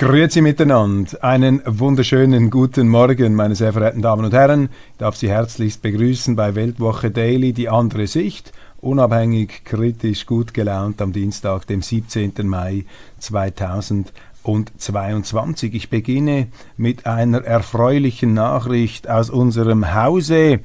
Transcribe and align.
Grüezi 0.00 0.40
miteinander. 0.40 1.22
Einen 1.22 1.60
wunderschönen 1.66 2.48
guten 2.48 2.88
Morgen, 2.88 3.34
meine 3.34 3.54
sehr 3.54 3.74
verehrten 3.74 4.00
Damen 4.00 4.24
und 4.24 4.32
Herren. 4.32 4.70
Ich 4.92 4.96
darf 4.96 5.14
Sie 5.14 5.28
herzlichst 5.28 5.82
begrüßen 5.82 6.36
bei 6.36 6.54
Weltwoche 6.54 7.10
Daily, 7.10 7.52
die 7.52 7.68
andere 7.68 8.06
Sicht. 8.06 8.54
Unabhängig, 8.80 9.62
kritisch, 9.66 10.24
gut 10.24 10.54
gelaunt 10.54 11.02
am 11.02 11.12
Dienstag, 11.12 11.66
dem 11.66 11.82
17. 11.82 12.32
Mai 12.44 12.86
2022. 13.18 15.74
Ich 15.74 15.90
beginne 15.90 16.46
mit 16.78 17.04
einer 17.04 17.44
erfreulichen 17.44 18.32
Nachricht 18.32 19.06
aus 19.06 19.28
unserem 19.28 19.94
Hause. 19.94 20.60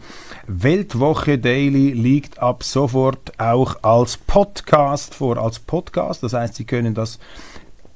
Weltwoche 0.48 1.40
Daily 1.40 1.92
liegt 1.92 2.40
ab 2.40 2.64
sofort 2.64 3.34
auch 3.38 3.84
als 3.84 4.16
Podcast 4.16 5.14
vor. 5.14 5.36
Als 5.36 5.60
Podcast, 5.60 6.24
das 6.24 6.32
heißt, 6.32 6.56
Sie 6.56 6.64
können 6.64 6.94
das 6.94 7.20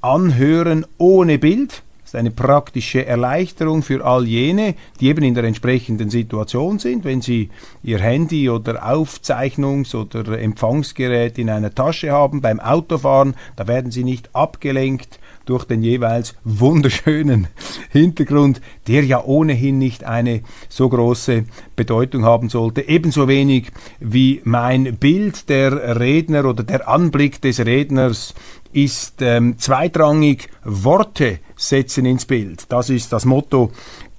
anhören 0.01 0.85
ohne 0.97 1.37
Bild. 1.37 1.83
Ist 2.09 2.15
eine 2.15 2.31
praktische 2.31 3.05
Erleichterung 3.05 3.83
für 3.83 4.03
all 4.03 4.25
jene, 4.25 4.73
die 4.99 5.09
eben 5.09 5.23
in 5.23 5.35
der 5.35 5.43
entsprechenden 5.43 6.09
Situation 6.09 6.79
sind, 6.79 7.03
wenn 7.03 7.21
sie 7.21 7.51
ihr 7.83 7.99
Handy 7.99 8.49
oder 8.49 8.83
Aufzeichnungs- 8.83 9.95
oder 9.95 10.39
Empfangsgerät 10.39 11.37
in 11.37 11.51
einer 11.51 11.75
Tasche 11.75 12.09
haben 12.09 12.41
beim 12.41 12.59
Autofahren, 12.59 13.35
da 13.57 13.67
werden 13.67 13.91
sie 13.91 14.03
nicht 14.03 14.35
abgelenkt 14.35 15.19
durch 15.49 15.65
den 15.65 15.81
jeweils 15.81 16.35
wunderschönen 16.43 17.47
Hintergrund, 17.91 18.61
der 18.87 19.03
ja 19.03 19.23
ohnehin 19.23 19.77
nicht 19.79 20.03
eine 20.03 20.41
so 20.67 20.89
große 20.89 21.45
Bedeutung 21.75 22.23
haben 22.23 22.49
sollte. 22.49 22.87
Ebenso 22.87 23.27
wenig 23.27 23.71
wie 23.99 24.41
mein 24.43 24.97
Bild 24.97 25.49
der 25.49 25.99
Redner 25.99 26.45
oder 26.45 26.63
der 26.63 26.87
Anblick 26.87 27.41
des 27.41 27.59
Redners 27.65 28.35
ist 28.71 29.21
ähm, 29.21 29.57
zweitrangig 29.57 30.49
Worte 30.63 31.39
setzen 31.55 32.05
ins 32.05 32.25
Bild. 32.25 32.65
Das 32.69 32.89
ist 32.89 33.11
das 33.11 33.25
Motto 33.25 33.71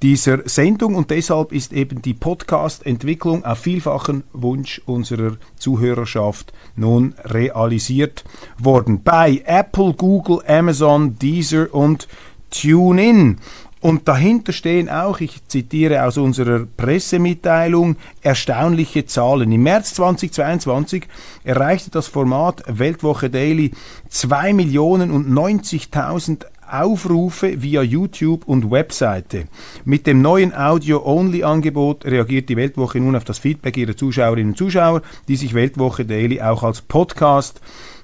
dieser 0.03 0.49
Sendung 0.49 0.95
und 0.95 1.11
deshalb 1.11 1.53
ist 1.53 1.73
eben 1.73 2.03
die 2.03 2.15
Podcast-Entwicklung 2.15 3.45
auf 3.45 3.59
vielfachen 3.59 4.25
Wunsch 4.33 4.81
unserer 4.87 5.37
Zuhörerschaft 5.57 6.53
nun 6.75 7.15
realisiert 7.25 8.25
worden. 8.59 9.03
Bei 9.03 9.43
Apple, 9.45 9.93
Google, 9.95 10.41
Amazon, 10.47 11.19
Deezer 11.19 11.73
und 11.73 12.09
TuneIn. 12.51 13.39
Und 13.81 14.09
dahinter 14.09 14.53
stehen 14.53 14.91
auch, 14.91 15.21
ich 15.21 15.47
zitiere 15.49 16.05
aus 16.05 16.19
unserer 16.19 16.67
Pressemitteilung, 16.77 17.97
erstaunliche 18.21 19.07
Zahlen. 19.07 19.51
Im 19.53 19.63
März 19.63 19.95
2022 19.95 21.09
erreichte 21.45 21.91
das 21.91 22.07
Format 22.07 22.63
Weltwoche 22.67 23.31
Daily 23.31 23.71
2 24.11 24.53
Millionen 24.53 25.11
und 25.11 25.31
90.000 25.31 26.45
Aufrufe 26.71 27.63
via 27.63 27.83
YouTube 27.83 28.47
und 28.47 28.71
Webseite. 28.71 29.47
Mit 29.85 30.07
dem 30.07 30.23
neuen 30.23 30.55
Audio-Only-Angebot 30.55 32.05
reagiert 32.05 32.49
die 32.49 32.57
Weltwoche 32.57 33.01
nun 33.01 33.17
auf 33.17 33.25
das 33.25 33.39
Feedback 33.39 33.77
ihrer 33.77 33.97
Zuschauerinnen 33.97 34.53
und 34.53 34.59
Zuschauer, 34.59 35.03
die 35.27 35.37
sich 35.37 35.55
Weltwoche 35.55 36.05
Daily 36.05 36.41
auch 36.41 36.63
als 36.63 36.83
Podcast 36.83 37.61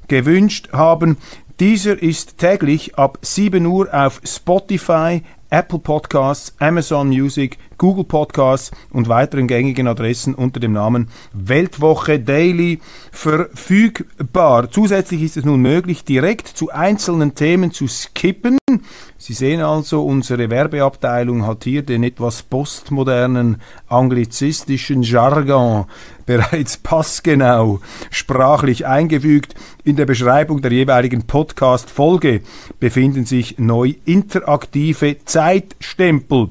gewünscht 0.09 0.71
haben. 0.73 1.19
Dieser 1.61 2.03
ist 2.03 2.37
täglich 2.39 2.97
ab 2.97 3.19
7 3.23 3.65
Uhr 3.65 3.89
auf 3.95 4.21
Spotify, 4.25 5.23
Apple 5.53 5.79
Podcasts, 5.79 6.51
Amazon 6.61 7.09
Music, 7.11 7.59
Google 7.79 8.05
Podcasts 8.05 8.71
und 8.91 9.09
weiteren 9.09 9.49
gängigen 9.49 9.89
Adressen 9.89 10.35
unter 10.35 10.61
dem 10.61 10.73
Namen 10.73 11.09
Weltwoche 11.33 12.19
Daily 12.19 12.81
verfügbar. 13.13 14.71
Zusätzlich 14.71 15.23
ist 15.23 15.37
es 15.37 15.45
nun 15.45 15.61
möglich, 15.61 16.05
direkt 16.05 16.49
zu 16.49 16.71
einzelnen 16.71 17.35
Themen 17.35 17.73
zu 17.73 17.87
skippen. 17.89 18.59
Sie 19.19 19.33
sehen 19.33 19.61
also, 19.61 20.05
unsere 20.05 20.51
Werbeabteilung 20.51 21.47
hat 21.47 21.65
hier 21.65 21.83
den 21.83 22.03
etwas 22.03 22.43
postmodernen 22.43 23.57
anglizistischen 23.89 25.03
Jargon 25.03 25.87
bereits 26.27 26.77
passgenau 26.83 27.81
sprachlich 28.11 28.87
eingefügt. 28.87 29.55
In 29.85 29.97
der 29.97 30.07
Beschreibung 30.07 30.61
der 30.63 30.73
jeweiligen 30.73 31.27
Podcast-Folge 31.27 32.43
befinden 32.81 33.25
sich 33.25 33.59
neu 33.59 33.95
interaktive 34.05 35.25
Zeitstempel. 35.25 36.51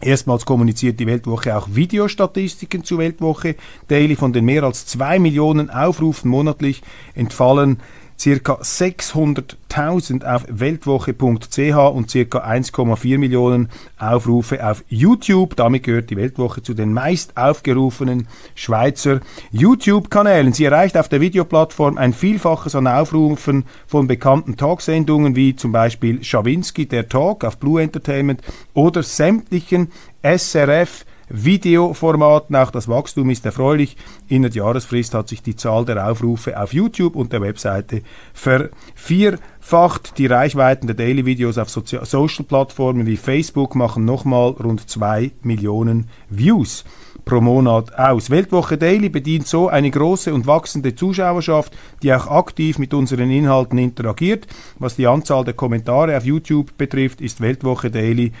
Erstmals 0.00 0.46
kommuniziert 0.46 1.00
die 1.00 1.06
Weltwoche 1.06 1.56
auch 1.56 1.68
Videostatistiken 1.72 2.84
zur 2.84 2.98
Weltwoche 2.98 3.56
Daily. 3.88 4.14
Von 4.14 4.32
den 4.32 4.44
mehr 4.44 4.62
als 4.62 4.86
zwei 4.86 5.18
Millionen 5.18 5.70
Aufrufen 5.70 6.30
monatlich 6.30 6.82
entfallen 7.14 7.80
circa 8.18 8.54
600.000 8.54 10.24
auf 10.24 10.44
weltwoche.ch 10.48 11.76
und 11.94 12.10
circa 12.10 12.38
1,4 12.40 13.18
Millionen 13.18 13.68
Aufrufe 13.98 14.66
auf 14.66 14.84
YouTube. 14.88 15.54
Damit 15.56 15.84
gehört 15.84 16.10
die 16.10 16.16
Weltwoche 16.16 16.62
zu 16.62 16.74
den 16.74 16.92
meist 16.92 17.36
aufgerufenen 17.36 18.26
Schweizer 18.54 19.20
YouTube-Kanälen. 19.52 20.52
Sie 20.52 20.64
erreicht 20.64 20.96
auf 20.96 21.08
der 21.08 21.20
Videoplattform 21.20 21.96
ein 21.96 22.12
Vielfaches 22.12 22.74
an 22.74 22.86
Aufrufen 22.86 23.64
von 23.86 24.06
bekannten 24.06 24.56
Talksendungen 24.56 25.36
wie 25.36 25.54
zum 25.54 25.72
Beispiel 25.72 26.24
Schawinski, 26.24 26.86
der 26.86 27.08
Talk 27.08 27.44
auf 27.44 27.58
Blue 27.58 27.80
Entertainment 27.80 28.42
oder 28.74 29.02
sämtlichen 29.02 29.92
SRF 30.22 31.04
Videoformaten. 31.28 32.56
Auch 32.56 32.70
das 32.70 32.88
Wachstum 32.88 33.30
ist 33.30 33.44
erfreulich. 33.46 33.96
In 34.28 34.42
der 34.42 34.50
Jahresfrist 34.50 35.14
hat 35.14 35.28
sich 35.28 35.42
die 35.42 35.56
Zahl 35.56 35.84
der 35.84 36.10
Aufrufe 36.10 36.60
auf 36.60 36.72
YouTube 36.72 37.16
und 37.16 37.32
der 37.32 37.40
Webseite 37.40 38.02
vervierfacht. 38.34 40.18
Die 40.18 40.26
Reichweiten 40.26 40.86
der 40.86 40.96
Daily 40.96 41.26
Videos 41.26 41.58
auf 41.58 41.70
Social-Plattformen 41.70 43.06
wie 43.06 43.16
Facebook 43.16 43.74
machen 43.74 44.04
nochmal 44.04 44.50
rund 44.50 44.88
zwei 44.88 45.32
Millionen 45.42 46.08
Views 46.30 46.84
pro 47.28 47.42
Monat 47.42 47.94
aus. 47.98 48.30
Weltwoche 48.30 48.78
Daily 48.78 49.10
bedient 49.10 49.46
so 49.46 49.68
eine 49.68 49.90
große 49.90 50.32
und 50.32 50.46
wachsende 50.46 50.94
Zuschauerschaft, 50.94 51.76
die 52.02 52.12
auch 52.14 52.26
aktiv 52.26 52.78
mit 52.78 52.94
unseren 52.94 53.30
Inhalten 53.30 53.76
interagiert. 53.76 54.46
Was 54.78 54.96
die 54.96 55.06
Anzahl 55.06 55.44
der 55.44 55.52
Kommentare 55.52 56.16
auf 56.16 56.24
YouTube 56.24 56.78
betrifft, 56.78 57.20
ist 57.20 57.42
Weltwoche 57.42 57.90
Daily 57.90 58.32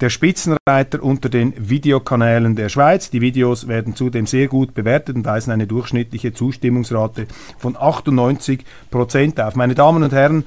der 0.00 0.10
Spitzenreiter 0.10 1.02
unter 1.02 1.28
den 1.28 1.54
Videokanälen 1.56 2.54
der 2.54 2.68
Schweiz. 2.68 3.10
Die 3.10 3.20
Videos 3.20 3.66
werden 3.66 3.96
zudem 3.96 4.26
sehr 4.26 4.46
gut 4.46 4.74
bewertet 4.74 5.16
und 5.16 5.24
weisen 5.24 5.50
eine 5.50 5.66
durchschnittliche 5.66 6.32
Zustimmungsrate 6.32 7.26
von 7.58 7.76
98 7.76 8.64
Prozent 8.92 9.40
auf. 9.40 9.56
Meine 9.56 9.74
Damen 9.74 10.04
und 10.04 10.12
Herren, 10.12 10.44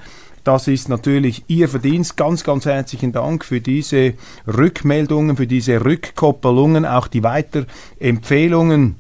das 0.50 0.68
ist 0.68 0.90
natürlich 0.90 1.44
Ihr 1.46 1.70
Verdienst. 1.70 2.18
Ganz, 2.18 2.44
ganz 2.44 2.66
herzlichen 2.66 3.12
Dank 3.12 3.46
für 3.46 3.62
diese 3.62 4.16
Rückmeldungen, 4.48 5.38
für 5.38 5.46
diese 5.46 5.86
Rückkoppelungen, 5.86 6.88
auch 6.88 7.08
die 7.08 7.22
Weiterempfehlungen. 7.22 8.96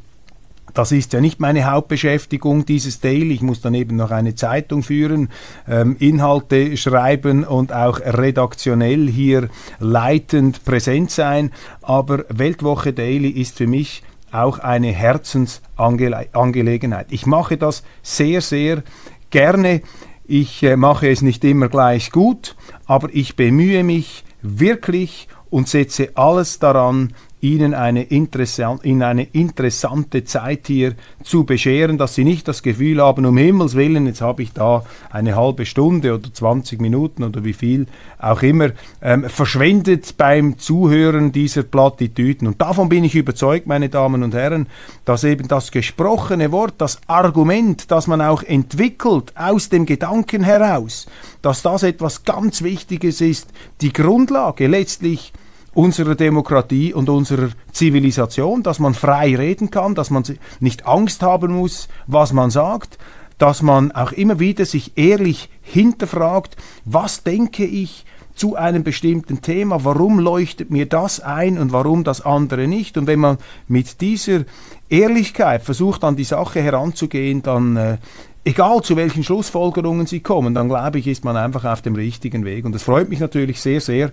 Das 0.76 0.92
ist 0.92 1.12
ja 1.14 1.22
nicht 1.22 1.40
meine 1.40 1.64
Hauptbeschäftigung, 1.64 2.68
dieses 2.68 3.00
Daily. 3.00 3.34
Ich 3.34 3.42
muss 3.42 3.62
dann 3.62 3.74
eben 3.74 3.96
noch 3.96 4.12
eine 4.12 4.36
Zeitung 4.36 4.84
führen, 4.84 5.30
ähm, 5.68 5.96
Inhalte 5.97 6.78
schreiben 6.78 7.44
und 7.44 7.73
auch 7.73 8.00
redaktionell 8.00 9.09
hier 9.09 9.50
leitend 9.79 10.64
präsent 10.66 11.09
sein. 11.09 11.50
Aber 11.82 12.26
Weltwoche 12.29 12.94
Daily 12.94 13.29
ist 13.29 13.58
für 13.58 13.66
mich 13.66 14.03
auch 14.32 14.59
eine 14.59 14.91
Herzensangelegenheit. 14.91 17.08
Ich 17.09 17.26
mache 17.26 17.58
das 17.58 17.82
sehr, 18.03 18.41
sehr 18.41 18.84
gerne. 19.32 19.82
Ich 20.31 20.61
äh, 20.61 20.76
mache 20.76 21.09
es 21.09 21.23
nicht 21.23 21.43
immer 21.43 21.70
gleich 21.70 22.11
gut, 22.11 22.55
aber 22.85 23.09
ich 23.11 23.35
bemühe 23.35 23.84
mich 23.84 24.23
wirklich 24.43 25.28
und 25.49 25.67
setze 25.67 26.11
alles 26.14 26.59
daran, 26.59 27.16
Ihnen 27.41 27.74
eine 27.74 28.03
in 28.03 29.03
eine 29.03 29.24
interessante 29.24 30.26
Zeit 30.26 30.68
hier 30.68 30.96
zu 31.24 31.46
bescheren, 31.46 31.97
dass 31.97 32.16
Sie 32.16 32.24
nicht 32.24 32.47
das 32.47 32.64
Gefühl 32.64 33.02
haben, 33.02 33.26
um 33.26 33.38
Himmels 33.38 33.76
Willen, 33.76 34.08
jetzt 34.08 34.22
habe 34.22 34.44
ich 34.44 34.52
da 34.52 34.84
eine 35.09 35.36
halbe 35.36 35.66
Stunde 35.66 36.14
oder 36.14 36.34
20 36.34 36.82
Minuten 36.82 37.24
oder 37.24 37.46
wie 37.46 37.53
viel 37.53 37.88
auch 38.18 38.41
immer, 38.41 38.72
ähm, 39.02 39.24
verschwendet 39.30 40.18
beim 40.18 40.58
Zuhören 40.58 41.32
dieser 41.32 41.64
Plattitüden. 41.64 42.47
Und 42.47 42.62
davon 42.62 42.90
bin 42.90 43.03
ich 43.06 43.16
überzeugt, 43.16 43.68
meine 43.68 43.90
Damen 43.90 44.24
und 44.24 44.34
Herren, 44.34 44.68
dass 45.06 45.24
eben 45.24 45.47
das 45.47 45.72
gesprochene 45.72 46.52
Wort, 46.52 46.76
das 46.78 47.00
Argument, 47.08 47.90
das 47.90 48.08
man 48.08 48.22
auch 48.22 48.44
entwickelt 48.44 49.34
aus 49.35 49.70
dem 49.70 49.85
Gedanken 49.85 50.44
heraus, 50.44 51.08
dass 51.42 51.62
das 51.62 51.84
etwas 51.84 52.26
ganz 52.26 52.62
Wichtiges 52.62 53.22
ist, 53.22 53.50
die 53.82 53.94
Grundlage 53.94 54.68
letztlich 54.68 55.32
unserer 55.74 56.16
Demokratie 56.16 56.94
und 56.94 57.10
unserer 57.10 57.50
Zivilisation, 57.72 58.64
dass 58.64 58.80
man 58.80 58.94
frei 58.94 59.36
reden 59.36 59.70
kann, 59.70 59.96
dass 59.96 60.10
man 60.10 60.24
nicht 60.60 60.86
Angst 60.86 61.22
haben 61.22 61.54
muss, 61.54 61.88
was 62.08 62.34
man 62.34 62.50
sagt, 62.50 62.98
dass 63.38 63.62
man 63.62 63.92
auch 63.92 64.12
immer 64.12 64.40
wieder 64.40 64.66
sich 64.66 64.98
ehrlich 64.98 65.50
hinterfragt, 65.62 66.58
was 66.86 67.24
denke 67.24 67.66
ich 67.66 68.06
zu 68.40 68.56
einem 68.56 68.84
bestimmten 68.84 69.42
Thema, 69.42 69.84
warum 69.84 70.18
leuchtet 70.18 70.72
mir 70.72 70.86
das 70.86 71.20
ein 71.20 71.58
und 71.58 71.74
warum 71.74 72.06
das 72.06 72.22
andere 72.22 72.68
nicht. 72.68 72.98
Und 72.98 73.06
wenn 73.06 73.20
man 73.20 73.38
mit 73.68 74.00
dieser 74.00 74.46
Ehrlichkeit 74.88 75.62
versucht, 75.62 76.06
an 76.06 76.16
die 76.16 76.24
Sache 76.24 76.62
heranzugehen, 76.62 77.42
dann 77.42 77.76
äh, 77.76 77.98
egal 78.44 78.82
zu 78.82 78.96
welchen 78.96 79.24
Schlussfolgerungen 79.24 80.08
sie 80.08 80.22
kommen, 80.22 80.53
dann 80.53 80.70
glaube 80.70 81.00
ich, 81.00 81.08
ist 81.08 81.24
man 81.24 81.38
einfach 81.38 81.66
auf 81.66 81.82
dem 81.82 81.96
richtigen 81.96 82.46
Weg. 82.46 82.66
Und 82.66 82.74
das 82.74 82.84
freut 82.84 83.09
mich 83.09 83.20
natürlich 83.20 83.62
sehr, 83.62 83.82
sehr 83.82 84.12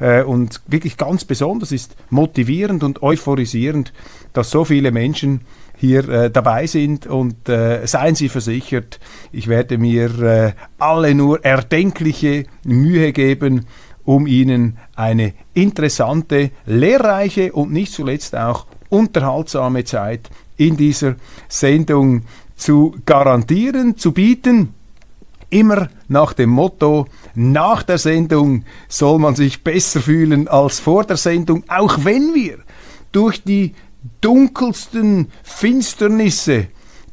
äh, 0.00 0.22
und 0.22 0.60
wirklich 0.66 0.96
ganz 0.96 1.24
besonders 1.24 1.72
ist 1.72 1.96
motivierend 2.10 2.82
und 2.82 3.02
euphorisierend, 3.02 3.92
dass 4.32 4.50
so 4.50 4.64
viele 4.64 4.92
Menschen 4.92 5.42
hier 5.76 6.08
äh, 6.08 6.30
dabei 6.30 6.66
sind 6.66 7.06
und 7.06 7.48
äh, 7.48 7.86
seien 7.86 8.14
Sie 8.14 8.28
versichert, 8.28 8.98
ich 9.30 9.46
werde 9.46 9.76
mir 9.76 10.22
äh, 10.22 10.52
alle 10.78 11.14
nur 11.14 11.44
erdenkliche 11.44 12.44
Mühe 12.64 13.12
geben, 13.12 13.66
um 14.04 14.26
Ihnen 14.26 14.78
eine 14.94 15.34
interessante, 15.52 16.50
lehrreiche 16.64 17.52
und 17.52 17.72
nicht 17.72 17.92
zuletzt 17.92 18.34
auch 18.34 18.66
unterhaltsame 18.88 19.84
Zeit 19.84 20.30
in 20.56 20.76
dieser 20.76 21.16
Sendung 21.48 22.22
zu 22.56 22.94
garantieren, 23.04 23.96
zu 23.96 24.12
bieten. 24.12 24.74
Immer 25.48 25.90
nach 26.08 26.32
dem 26.32 26.50
Motto, 26.50 27.06
nach 27.34 27.84
der 27.84 27.98
Sendung 27.98 28.64
soll 28.88 29.18
man 29.20 29.36
sich 29.36 29.62
besser 29.62 30.00
fühlen 30.00 30.48
als 30.48 30.80
vor 30.80 31.04
der 31.04 31.16
Sendung, 31.16 31.62
auch 31.68 32.04
wenn 32.04 32.34
wir 32.34 32.58
durch 33.12 33.44
die 33.44 33.74
dunkelsten 34.20 35.28
Finsternisse 35.44 36.66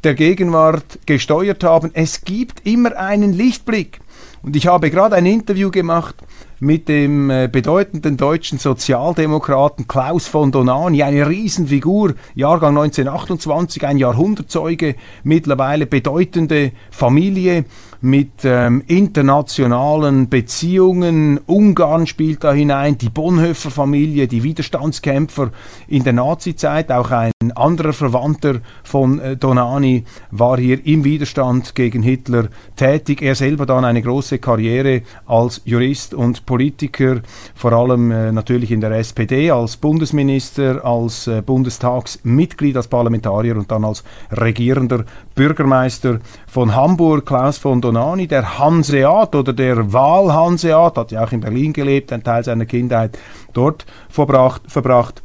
der 0.03 0.15
Gegenwart 0.15 0.99
gesteuert 1.05 1.63
haben. 1.63 1.91
Es 1.93 2.21
gibt 2.21 2.65
immer 2.65 2.97
einen 2.97 3.33
Lichtblick. 3.33 3.99
Und 4.41 4.55
ich 4.55 4.67
habe 4.67 4.89
gerade 4.89 5.15
ein 5.15 5.25
Interview 5.25 5.71
gemacht 5.71 6.15
mit 6.63 6.87
dem 6.87 7.29
äh, 7.29 7.49
bedeutenden 7.51 8.15
deutschen 8.15 8.57
Sozialdemokraten 8.57 9.87
Klaus 9.87 10.27
von 10.27 10.51
Donani, 10.51 11.03
eine 11.03 11.27
Riesenfigur, 11.27 12.15
Jahrgang 12.35 12.77
1928, 12.77 13.85
ein 13.85 13.97
Jahrhundertzeuge, 13.97 14.95
mittlerweile 15.23 15.85
bedeutende 15.85 16.71
Familie 16.89 17.65
mit 18.03 18.43
ähm, 18.43 18.83
internationalen 18.87 20.27
Beziehungen. 20.27 21.39
Ungarn 21.45 22.05
spielt 22.05 22.43
da 22.43 22.51
hinein, 22.51 22.97
die 22.97 23.09
Bonhoeffer 23.09 23.71
Familie, 23.71 24.27
die 24.27 24.43
Widerstandskämpfer 24.43 25.51
in 25.87 26.03
der 26.03 26.11
Nazizeit. 26.11 26.91
Auch 26.91 27.11
ein 27.11 27.31
anderer 27.55 27.93
Verwandter 27.93 28.59
von 28.83 29.19
äh, 29.19 29.37
Donani 29.37 30.03
war 30.31 30.57
hier 30.57 30.85
im 30.85 31.05
Widerstand 31.05 31.75
gegen 31.75 32.03
Hitler 32.03 32.49
tätig. 32.75 33.21
Er 33.21 33.35
selber 33.35 33.65
dann 33.65 33.85
eine 33.85 34.01
große 34.01 34.39
Karriere 34.39 35.03
als 35.25 35.61
Jurist 35.63 36.13
und 36.13 36.45
Politiker, 36.53 37.21
vor 37.55 37.73
allem 37.73 38.11
äh, 38.11 38.31
natürlich 38.31 38.69
in 38.69 38.79
der 38.79 38.91
SPD, 38.91 39.49
als 39.49 39.75
Bundesminister, 39.75 40.85
als 40.85 41.25
äh, 41.25 41.41
Bundestagsmitglied, 41.41 42.77
als 42.77 42.87
Parlamentarier 42.87 43.57
und 43.57 43.71
dann 43.71 43.83
als 43.83 44.03
regierender 44.31 45.03
Bürgermeister 45.33 46.19
von 46.45 46.75
Hamburg, 46.75 47.25
Klaus 47.25 47.57
von 47.57 47.81
Donani, 47.81 48.27
der 48.27 48.59
Hanseat 48.59 49.33
oder 49.33 49.51
der 49.51 49.93
Wahlhanseat, 49.93 50.95
hat 50.95 51.11
ja 51.11 51.23
auch 51.23 51.31
in 51.31 51.39
Berlin 51.39 51.73
gelebt, 51.73 52.13
einen 52.13 52.23
Teil 52.23 52.43
seiner 52.43 52.67
Kindheit 52.67 53.17
dort 53.53 53.87
verbracht. 54.09 54.61
verbracht. 54.67 55.23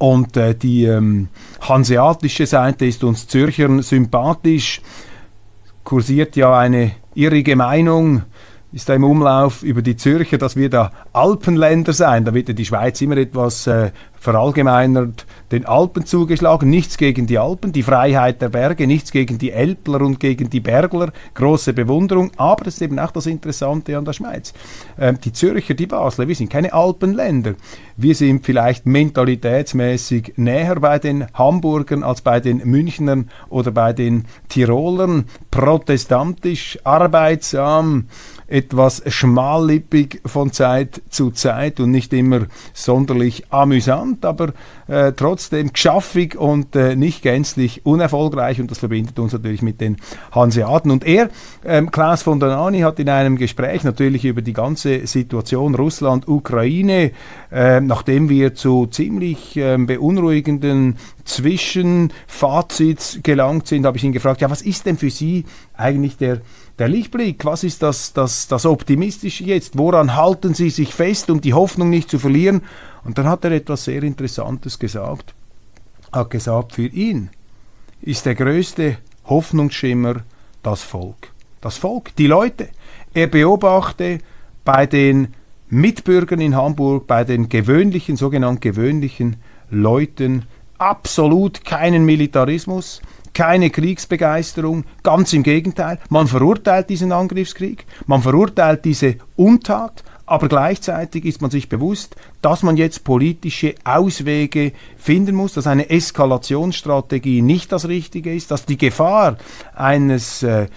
Und 0.00 0.36
äh, 0.36 0.56
die 0.56 0.82
ähm, 0.86 1.28
hanseatische 1.60 2.46
Seite 2.46 2.86
ist 2.86 3.04
uns 3.04 3.28
Zürchern 3.28 3.82
sympathisch. 3.82 4.82
Kursiert 5.84 6.34
ja 6.34 6.58
eine 6.58 6.90
irrige 7.14 7.54
Meinung, 7.54 8.22
ist 8.72 8.88
da 8.88 8.94
im 8.94 9.04
Umlauf 9.04 9.62
über 9.62 9.82
die 9.82 9.96
Zürcher, 9.96 10.38
dass 10.38 10.56
wir 10.56 10.70
da 10.70 10.92
Alpenländer 11.12 11.92
seien. 11.92 12.24
Da 12.24 12.34
wird 12.34 12.48
ja 12.48 12.54
die 12.54 12.64
Schweiz 12.64 13.00
immer 13.00 13.16
etwas 13.16 13.66
äh, 13.66 13.90
verallgemeinert 14.20 15.26
den 15.50 15.64
Alpen 15.64 16.04
zugeschlagen. 16.04 16.68
Nichts 16.68 16.98
gegen 16.98 17.26
die 17.26 17.38
Alpen, 17.38 17.72
die 17.72 17.82
Freiheit 17.82 18.40
der 18.42 18.50
Berge, 18.50 18.86
nichts 18.86 19.10
gegen 19.10 19.38
die 19.38 19.50
Elbler 19.50 20.02
und 20.02 20.20
gegen 20.20 20.50
die 20.50 20.60
Bergler. 20.60 21.10
Große 21.34 21.72
Bewunderung. 21.72 22.30
Aber 22.36 22.64
das 22.64 22.74
ist 22.74 22.82
eben 22.82 22.98
auch 22.98 23.10
das 23.10 23.26
Interessante 23.26 23.96
an 23.96 24.04
der 24.04 24.12
Schweiz. 24.12 24.52
Ähm, 24.98 25.18
die 25.24 25.32
Zürcher, 25.32 25.74
die 25.74 25.86
Basler, 25.86 26.28
wir 26.28 26.34
sind 26.34 26.50
keine 26.50 26.72
Alpenländer. 26.72 27.54
Wir 27.96 28.14
sind 28.14 28.44
vielleicht 28.44 28.86
mentalitätsmäßig 28.86 30.34
näher 30.36 30.76
bei 30.76 30.98
den 30.98 31.26
Hamburgern 31.34 32.04
als 32.04 32.20
bei 32.20 32.40
den 32.40 32.58
Münchnern 32.58 33.30
oder 33.48 33.70
bei 33.72 33.92
den 33.92 34.26
Tirolern. 34.48 35.24
Protestantisch, 35.50 36.78
arbeitsam, 36.84 38.06
etwas 38.50 39.02
schmallippig 39.06 40.20
von 40.26 40.52
Zeit 40.52 41.00
zu 41.08 41.30
Zeit 41.30 41.80
und 41.80 41.90
nicht 41.90 42.12
immer 42.12 42.46
sonderlich 42.74 43.44
amüsant, 43.50 44.24
aber 44.24 44.52
äh, 44.88 45.12
trotzdem 45.12 45.72
geschaffig 45.72 46.36
und 46.36 46.74
äh, 46.74 46.96
nicht 46.96 47.22
gänzlich 47.22 47.86
unerfolgreich 47.86 48.60
und 48.60 48.70
das 48.70 48.78
verbindet 48.78 49.18
uns 49.18 49.32
natürlich 49.32 49.62
mit 49.62 49.80
den 49.80 49.96
Hanseaten. 50.32 50.90
Und 50.90 51.06
er, 51.06 51.30
ähm, 51.64 51.90
Klaus 51.90 52.22
von 52.22 52.40
Donani, 52.40 52.80
hat 52.80 52.98
in 52.98 53.08
einem 53.08 53.36
Gespräch 53.36 53.84
natürlich 53.84 54.24
über 54.24 54.42
die 54.42 54.52
ganze 54.52 55.06
Situation 55.06 55.76
Russland, 55.76 56.26
Ukraine, 56.26 57.12
äh, 57.52 57.80
nachdem 57.80 58.28
wir 58.28 58.54
zu 58.54 58.86
ziemlich 58.86 59.56
ähm, 59.56 59.86
beunruhigenden 59.86 60.96
Zwischenfazits 61.24 63.20
gelangt 63.22 63.68
sind, 63.68 63.86
habe 63.86 63.96
ich 63.96 64.04
ihn 64.04 64.12
gefragt, 64.12 64.40
ja, 64.40 64.50
was 64.50 64.62
ist 64.62 64.86
denn 64.86 64.98
für 64.98 65.10
Sie 65.10 65.44
eigentlich 65.76 66.16
der 66.16 66.40
der 66.80 66.88
Lichtblick, 66.88 67.44
was 67.44 67.62
ist 67.62 67.82
das, 67.82 68.14
das, 68.14 68.48
das 68.48 68.64
Optimistische 68.64 69.44
jetzt? 69.44 69.76
Woran 69.76 70.16
halten 70.16 70.54
Sie 70.54 70.70
sich 70.70 70.94
fest, 70.94 71.28
um 71.28 71.42
die 71.42 71.52
Hoffnung 71.52 71.90
nicht 71.90 72.10
zu 72.10 72.18
verlieren? 72.18 72.62
Und 73.04 73.18
dann 73.18 73.28
hat 73.28 73.44
er 73.44 73.52
etwas 73.52 73.84
sehr 73.84 74.02
Interessantes 74.02 74.78
gesagt. 74.78 75.34
Er 76.10 76.20
hat 76.20 76.30
gesagt, 76.30 76.72
für 76.72 76.86
ihn 76.86 77.28
ist 78.00 78.24
der 78.24 78.34
größte 78.34 78.96
Hoffnungsschimmer 79.26 80.22
das 80.62 80.82
Volk. 80.82 81.32
Das 81.60 81.76
Volk, 81.76 82.16
die 82.16 82.26
Leute. 82.26 82.70
Er 83.12 83.26
beobachte 83.26 84.20
bei 84.64 84.86
den 84.86 85.34
Mitbürgern 85.68 86.40
in 86.40 86.56
Hamburg, 86.56 87.06
bei 87.06 87.24
den 87.24 87.50
gewöhnlichen, 87.50 88.16
sogenannten 88.16 88.60
gewöhnlichen 88.60 89.36
Leuten 89.68 90.46
absolut 90.78 91.62
keinen 91.66 92.06
Militarismus, 92.06 93.02
keine 93.34 93.70
Kriegsbegeisterung, 93.70 94.84
ganz 95.02 95.32
im 95.32 95.42
Gegenteil. 95.42 95.98
Man 96.08 96.26
verurteilt 96.26 96.90
diesen 96.90 97.12
Angriffskrieg, 97.12 97.86
man 98.06 98.22
verurteilt 98.22 98.84
diese 98.84 99.16
Untat, 99.36 100.04
aber 100.30 100.48
gleichzeitig 100.48 101.24
ist 101.24 101.42
man 101.42 101.50
sich 101.50 101.68
bewusst, 101.68 102.14
dass 102.40 102.62
man 102.62 102.76
jetzt 102.76 103.02
politische 103.02 103.74
Auswege 103.82 104.72
finden 104.96 105.34
muss, 105.34 105.54
dass 105.54 105.66
eine 105.66 105.90
Eskalationsstrategie 105.90 107.42
nicht 107.42 107.72
das 107.72 107.88
Richtige 107.88 108.32
ist, 108.32 108.52
dass 108.52 108.64
die 108.64 108.78
Gefahr 108.78 109.38
eines, 109.74 110.44
äh, 110.44 110.62
äh 110.62 110.68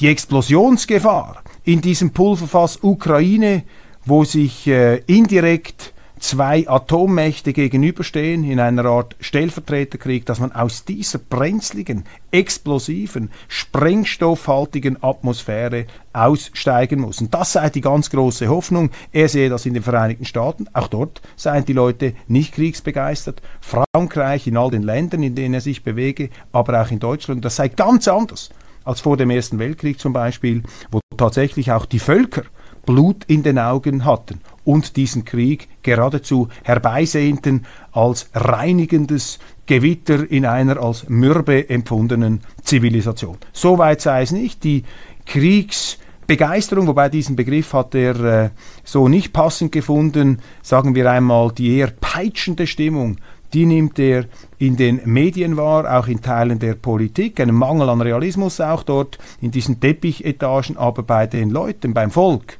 die 0.00 0.08
Explosionsgefahr 0.08 1.44
in 1.62 1.80
diesem 1.82 2.10
Pulverfass 2.10 2.80
Ukraine, 2.82 3.62
wo 4.04 4.24
sich 4.24 4.66
äh, 4.66 5.02
indirekt 5.06 5.92
zwei 6.20 6.68
Atommächte 6.68 7.52
gegenüberstehen 7.52 8.44
in 8.44 8.60
einer 8.60 8.84
Art 8.84 9.16
Stellvertreterkrieg, 9.20 10.26
dass 10.26 10.40
man 10.40 10.52
aus 10.52 10.84
dieser 10.84 11.18
brenzligen, 11.18 12.04
explosiven, 12.30 13.30
sprengstoffhaltigen 13.48 15.02
Atmosphäre 15.02 15.86
aussteigen 16.12 17.00
muss. 17.00 17.20
Und 17.20 17.34
das 17.34 17.52
sei 17.52 17.70
die 17.70 17.80
ganz 17.80 18.10
große 18.10 18.48
Hoffnung. 18.48 18.90
Er 19.12 19.28
sehe 19.28 19.48
das 19.48 19.66
in 19.66 19.74
den 19.74 19.82
Vereinigten 19.82 20.24
Staaten. 20.24 20.66
Auch 20.72 20.88
dort 20.88 21.20
seien 21.36 21.64
die 21.64 21.72
Leute 21.72 22.14
nicht 22.26 22.54
kriegsbegeistert. 22.54 23.42
Frankreich, 23.60 24.46
in 24.46 24.56
all 24.56 24.70
den 24.70 24.82
Ländern, 24.82 25.22
in 25.22 25.34
denen 25.34 25.54
er 25.54 25.60
sich 25.60 25.84
bewege, 25.84 26.30
aber 26.52 26.82
auch 26.82 26.90
in 26.90 26.98
Deutschland. 26.98 27.44
Das 27.44 27.56
sei 27.56 27.68
ganz 27.68 28.08
anders 28.08 28.50
als 28.84 29.00
vor 29.00 29.16
dem 29.16 29.30
Ersten 29.30 29.58
Weltkrieg 29.58 30.00
zum 30.00 30.14
Beispiel, 30.14 30.62
wo 30.90 31.00
tatsächlich 31.16 31.72
auch 31.72 31.84
die 31.84 31.98
Völker 31.98 32.44
Blut 32.88 33.24
in 33.26 33.42
den 33.42 33.58
Augen 33.58 34.06
hatten 34.06 34.40
und 34.64 34.96
diesen 34.96 35.26
Krieg 35.26 35.68
geradezu 35.82 36.48
herbeisehnten 36.64 37.66
als 37.92 38.30
reinigendes 38.32 39.40
Gewitter 39.66 40.30
in 40.30 40.46
einer 40.46 40.78
als 40.78 41.06
mürbe 41.06 41.68
empfundenen 41.68 42.40
Zivilisation. 42.62 43.36
Soweit 43.52 44.00
sei 44.00 44.22
es 44.22 44.32
nicht. 44.32 44.64
Die 44.64 44.84
Kriegsbegeisterung, 45.26 46.86
wobei 46.86 47.10
diesen 47.10 47.36
Begriff 47.36 47.74
hat 47.74 47.94
er 47.94 48.24
äh, 48.24 48.50
so 48.84 49.06
nicht 49.06 49.34
passend 49.34 49.70
gefunden, 49.70 50.38
sagen 50.62 50.94
wir 50.94 51.10
einmal 51.10 51.52
die 51.52 51.76
eher 51.76 51.88
peitschende 51.88 52.66
Stimmung, 52.66 53.18
die 53.52 53.66
nimmt 53.66 53.98
er 53.98 54.24
in 54.56 54.76
den 54.76 55.02
Medien 55.04 55.58
wahr, 55.58 55.98
auch 55.98 56.06
in 56.06 56.22
Teilen 56.22 56.58
der 56.58 56.74
Politik, 56.74 57.38
einen 57.38 57.54
Mangel 57.54 57.90
an 57.90 58.00
Realismus 58.00 58.62
auch 58.62 58.82
dort 58.82 59.18
in 59.42 59.50
diesen 59.50 59.78
Teppichetagen, 59.78 60.78
aber 60.78 61.02
bei 61.02 61.26
den 61.26 61.50
Leuten, 61.50 61.92
beim 61.92 62.10
Volk 62.10 62.58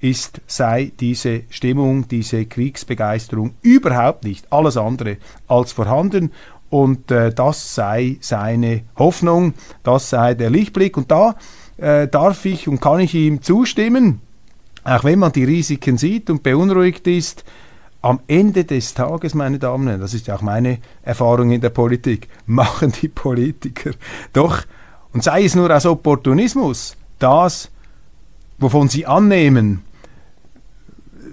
ist, 0.00 0.40
sei 0.46 0.92
diese 0.98 1.42
Stimmung, 1.50 2.08
diese 2.08 2.46
Kriegsbegeisterung 2.46 3.54
überhaupt 3.62 4.24
nicht 4.24 4.52
alles 4.52 4.76
andere 4.76 5.16
als 5.46 5.72
vorhanden. 5.72 6.32
Und 6.70 7.10
äh, 7.10 7.32
das 7.32 7.74
sei 7.74 8.18
seine 8.20 8.82
Hoffnung, 8.96 9.54
das 9.82 10.10
sei 10.10 10.34
der 10.34 10.50
Lichtblick. 10.50 10.96
Und 10.96 11.10
da 11.10 11.36
äh, 11.78 12.08
darf 12.08 12.44
ich 12.44 12.68
und 12.68 12.80
kann 12.80 13.00
ich 13.00 13.14
ihm 13.14 13.42
zustimmen, 13.42 14.20
auch 14.84 15.04
wenn 15.04 15.18
man 15.18 15.32
die 15.32 15.44
Risiken 15.44 15.98
sieht 15.98 16.30
und 16.30 16.42
beunruhigt 16.42 17.06
ist, 17.06 17.44
am 18.00 18.20
Ende 18.28 18.64
des 18.64 18.94
Tages, 18.94 19.34
meine 19.34 19.58
Damen 19.58 19.84
und 19.84 19.88
Herren, 19.88 20.00
das 20.00 20.14
ist 20.14 20.28
ja 20.28 20.36
auch 20.36 20.42
meine 20.42 20.78
Erfahrung 21.02 21.50
in 21.50 21.60
der 21.60 21.70
Politik, 21.70 22.28
machen 22.46 22.92
die 23.02 23.08
Politiker 23.08 23.90
doch, 24.32 24.62
und 25.12 25.24
sei 25.24 25.44
es 25.44 25.56
nur 25.56 25.74
aus 25.74 25.86
Opportunismus, 25.86 26.96
das, 27.18 27.70
wovon 28.58 28.88
sie 28.88 29.06
annehmen, 29.06 29.82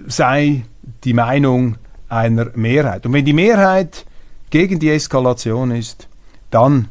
sei 0.07 0.63
die 1.03 1.13
Meinung 1.13 1.77
einer 2.09 2.51
Mehrheit. 2.55 3.05
Und 3.05 3.13
wenn 3.13 3.25
die 3.25 3.33
Mehrheit 3.33 4.05
gegen 4.49 4.79
die 4.79 4.89
Eskalation 4.89 5.71
ist, 5.71 6.07
dann 6.51 6.87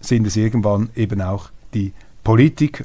sind 0.00 0.26
es 0.26 0.36
irgendwann 0.36 0.90
eben 0.94 1.22
auch 1.22 1.50
die 1.74 1.92
Politiker. 2.22 2.84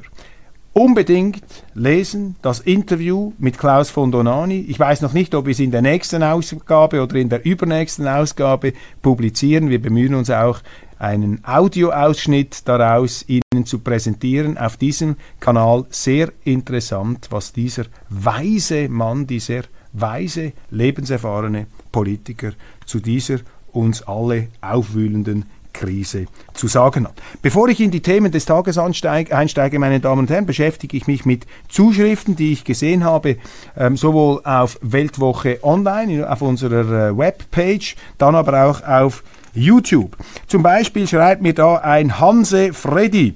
Unbedingt 0.77 1.43
lesen 1.74 2.36
das 2.43 2.60
Interview 2.60 3.34
mit 3.39 3.57
Klaus 3.57 3.89
von 3.89 4.12
Donani. 4.12 4.63
Ich 4.67 4.79
weiß 4.79 5.01
noch 5.01 5.12
nicht, 5.12 5.34
ob 5.34 5.48
wir 5.48 5.51
es 5.53 5.60
in 5.60 5.72
der 5.72 5.81
nächsten 5.81 6.22
Ausgabe 6.22 7.01
oder 7.01 7.15
in 7.15 7.29
der 7.29 7.43
übernächsten 7.43 8.07
Ausgabe 8.07 8.74
publizieren. 9.01 9.72
Wir 9.72 9.81
bemühen 9.81 10.13
uns 10.13 10.29
auch, 10.29 10.60
einen 11.00 11.43
Audioausschnitt 11.43 12.67
daraus 12.67 13.25
Ihnen 13.27 13.65
zu 13.65 13.79
präsentieren. 13.79 14.60
Auf 14.60 14.77
diesem 14.77 15.15
Kanal 15.39 15.86
sehr 15.89 16.31
interessant, 16.43 17.29
was 17.31 17.53
dieser 17.53 17.86
weise 18.10 18.88
Mann, 18.88 19.25
dieser 19.25 19.63
weise, 19.93 20.53
lebenserfahrene 20.69 21.65
Politiker 21.91 22.51
zu 22.86 23.00
dieser 23.00 23.39
uns 23.72 24.03
alle 24.03 24.50
aufwühlenden 24.62 25.46
Krise 25.77 26.25
zu 26.53 26.67
sagen 26.67 27.05
hat. 27.05 27.13
Bevor 27.41 27.69
ich 27.69 27.79
in 27.79 27.91
die 27.91 28.01
Themen 28.01 28.31
des 28.31 28.46
Tages 28.46 28.77
einsteige, 28.77 29.79
meine 29.79 30.00
Damen 30.00 30.22
und 30.22 30.29
Herren, 30.29 30.46
beschäftige 30.46 30.98
ich 30.98 31.07
mich 31.07 31.25
mit 31.25 31.46
Zuschriften, 31.69 32.36
die 32.36 32.53
ich 32.53 32.63
gesehen 32.63 33.03
habe, 33.03 33.38
ähm, 33.77 33.96
sowohl 33.96 34.41
auf 34.43 34.79
Weltwoche 34.81 35.60
Online, 35.63 36.29
auf 36.29 36.41
unserer 36.41 37.10
äh, 37.10 37.17
Webpage, 37.17 37.96
dann 38.17 38.36
aber 38.36 38.65
auch 38.65 38.84
auf 38.84 39.24
YouTube. 39.53 40.15
Zum 40.48 40.63
Beispiel 40.63 41.07
schreibt 41.07 41.41
mir 41.41 41.53
da 41.53 41.75
ein 41.77 42.19
Hanse 42.19 42.74
Freddy, 42.74 43.36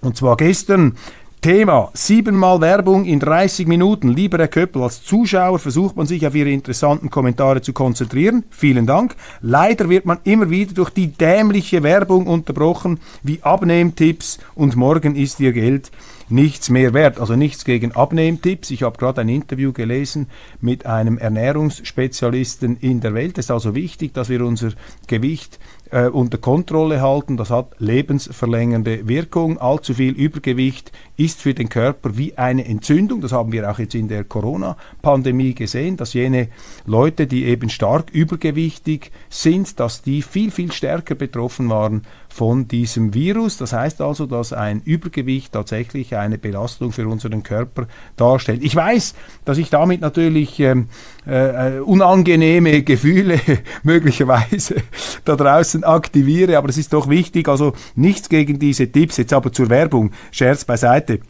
und 0.00 0.16
zwar 0.16 0.36
gestern, 0.36 0.96
Thema 1.42 1.90
siebenmal 1.92 2.60
Werbung 2.60 3.04
in 3.04 3.18
30 3.18 3.66
Minuten. 3.66 4.10
Lieber 4.10 4.38
Herr 4.38 4.46
Köppel, 4.46 4.80
als 4.80 5.02
Zuschauer 5.02 5.58
versucht 5.58 5.96
man 5.96 6.06
sich 6.06 6.24
auf 6.24 6.36
Ihre 6.36 6.50
interessanten 6.50 7.10
Kommentare 7.10 7.60
zu 7.60 7.72
konzentrieren. 7.72 8.44
Vielen 8.50 8.86
Dank. 8.86 9.16
Leider 9.40 9.88
wird 9.88 10.06
man 10.06 10.20
immer 10.22 10.50
wieder 10.50 10.72
durch 10.72 10.90
die 10.90 11.08
dämliche 11.08 11.82
Werbung 11.82 12.28
unterbrochen, 12.28 13.00
wie 13.24 13.42
Abnehmtipps 13.42 14.38
und 14.54 14.76
morgen 14.76 15.16
ist 15.16 15.40
Ihr 15.40 15.52
Geld 15.52 15.90
nichts 16.28 16.70
mehr 16.70 16.94
wert. 16.94 17.18
Also 17.18 17.34
nichts 17.34 17.64
gegen 17.64 17.90
Abnehmtipps. 17.90 18.70
Ich 18.70 18.84
habe 18.84 18.96
gerade 18.96 19.20
ein 19.20 19.28
Interview 19.28 19.72
gelesen 19.72 20.28
mit 20.60 20.86
einem 20.86 21.18
Ernährungsspezialisten 21.18 22.76
in 22.80 23.00
der 23.00 23.14
Welt. 23.14 23.36
Es 23.38 23.46
ist 23.46 23.50
also 23.50 23.74
wichtig, 23.74 24.14
dass 24.14 24.28
wir 24.28 24.44
unser 24.44 24.70
Gewicht 25.08 25.58
äh, 25.92 26.08
unter 26.08 26.38
Kontrolle 26.38 27.00
halten. 27.00 27.36
Das 27.36 27.50
hat 27.50 27.74
lebensverlängernde 27.78 29.06
Wirkung. 29.06 29.58
Allzu 29.58 29.94
viel 29.94 30.14
Übergewicht 30.14 30.90
ist 31.16 31.40
für 31.40 31.54
den 31.54 31.68
Körper 31.68 32.16
wie 32.16 32.36
eine 32.36 32.64
Entzündung. 32.64 33.20
Das 33.20 33.32
haben 33.32 33.52
wir 33.52 33.70
auch 33.70 33.78
jetzt 33.78 33.94
in 33.94 34.08
der 34.08 34.24
Corona-Pandemie 34.24 35.54
gesehen, 35.54 35.96
dass 35.96 36.14
jene 36.14 36.48
Leute, 36.86 37.26
die 37.26 37.44
eben 37.44 37.68
stark 37.68 38.10
übergewichtig 38.10 39.12
sind, 39.28 39.78
dass 39.78 40.02
die 40.02 40.22
viel, 40.22 40.50
viel 40.50 40.72
stärker 40.72 41.14
betroffen 41.14 41.68
waren 41.68 42.02
von 42.32 42.66
diesem 42.66 43.12
Virus. 43.12 43.58
Das 43.58 43.74
heißt 43.74 44.00
also, 44.00 44.24
dass 44.24 44.54
ein 44.54 44.80
Übergewicht 44.80 45.52
tatsächlich 45.52 46.16
eine 46.16 46.38
Belastung 46.38 46.90
für 46.90 47.06
unseren 47.06 47.42
Körper 47.42 47.86
darstellt. 48.16 48.62
Ich 48.62 48.74
weiß, 48.74 49.14
dass 49.44 49.58
ich 49.58 49.68
damit 49.68 50.00
natürlich 50.00 50.58
ähm, 50.60 50.88
äh, 51.26 51.78
unangenehme 51.80 52.82
Gefühle 52.84 53.38
möglicherweise 53.82 54.76
da 55.26 55.36
draußen 55.36 55.84
aktiviere, 55.84 56.56
aber 56.56 56.70
es 56.70 56.78
ist 56.78 56.94
doch 56.94 57.10
wichtig, 57.10 57.48
also 57.48 57.74
nichts 57.96 58.30
gegen 58.30 58.58
diese 58.58 58.90
Tipps, 58.90 59.18
jetzt 59.18 59.34
aber 59.34 59.52
zur 59.52 59.68
Werbung, 59.68 60.12
Scherz 60.30 60.64
beiseite. 60.64 61.20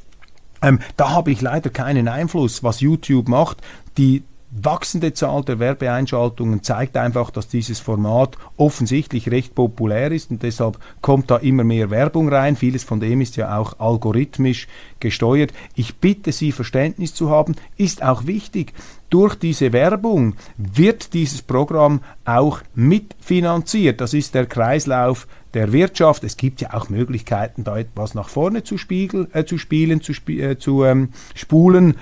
Ähm, 0.63 0.79
da 0.97 1.11
habe 1.11 1.33
ich 1.33 1.41
leider 1.41 1.71
keinen 1.71 2.07
Einfluss, 2.07 2.63
was 2.63 2.81
YouTube 2.81 3.29
macht. 3.29 3.59
Die 3.99 4.23
wachsende 4.55 5.15
Zahl 5.15 5.43
der 5.45 5.59
Werbeeinschaltungen 5.59 6.63
zeigt 6.63 6.97
einfach, 6.99 7.31
dass 7.31 7.49
dieses 7.49 7.81
Format 7.81 8.37
offensichtlich 8.59 9.31
recht 9.31 9.55
populär 9.55 10.13
ist 10.13 10.31
und 10.31 10.43
deshalb 10.43 10.79
kommt 11.01 11.31
da 11.31 11.39
immer 11.39 11.65
mehr 11.65 11.91
Werbung 11.91 12.29
rein. 12.29 12.57
Vieles 12.57 12.85
von 12.85 13.01
dem 13.01 13.23
ist 13.23 13.37
ja 13.37 13.57
auch 13.57 13.81
algorithmisch 13.81 14.69
gesteuert. 15.01 15.53
Ich 15.75 15.97
bitte 15.97 16.33
Sie, 16.33 16.53
Verständnis 16.53 17.15
zu 17.15 17.31
haben, 17.31 17.57
ist 17.79 18.03
auch 18.03 18.27
wichtig. 18.27 18.75
Durch 19.09 19.35
diese 19.35 19.73
Werbung 19.73 20.37
wird 20.57 21.15
dieses 21.15 21.43
Programm 21.43 22.01
auch 22.25 22.61
mitfinanziert. 22.75 24.01
Das 24.01 24.15
ist 24.15 24.35
der 24.35 24.47
Kreislauf 24.47 25.27
der 25.55 25.73
Wirtschaft. 25.73 26.25
Es 26.25 26.37
gibt 26.37 26.61
ja 26.61 26.73
auch 26.73 26.89
Möglichkeiten, 26.89 27.65
da 27.65 27.77
etwas 27.79 28.15
nach 28.15 28.29
vorne 28.29 28.65
zu, 28.65 28.79
spiegel, 28.79 29.29
äh, 29.33 29.45
zu 29.45 29.59
spielen, 29.59 30.01
zu, 30.01 30.13
sp 30.17 30.41
äh, 30.41 30.59
zu 30.59 30.85
ähm, 30.85 31.11
spulen. 31.35 31.97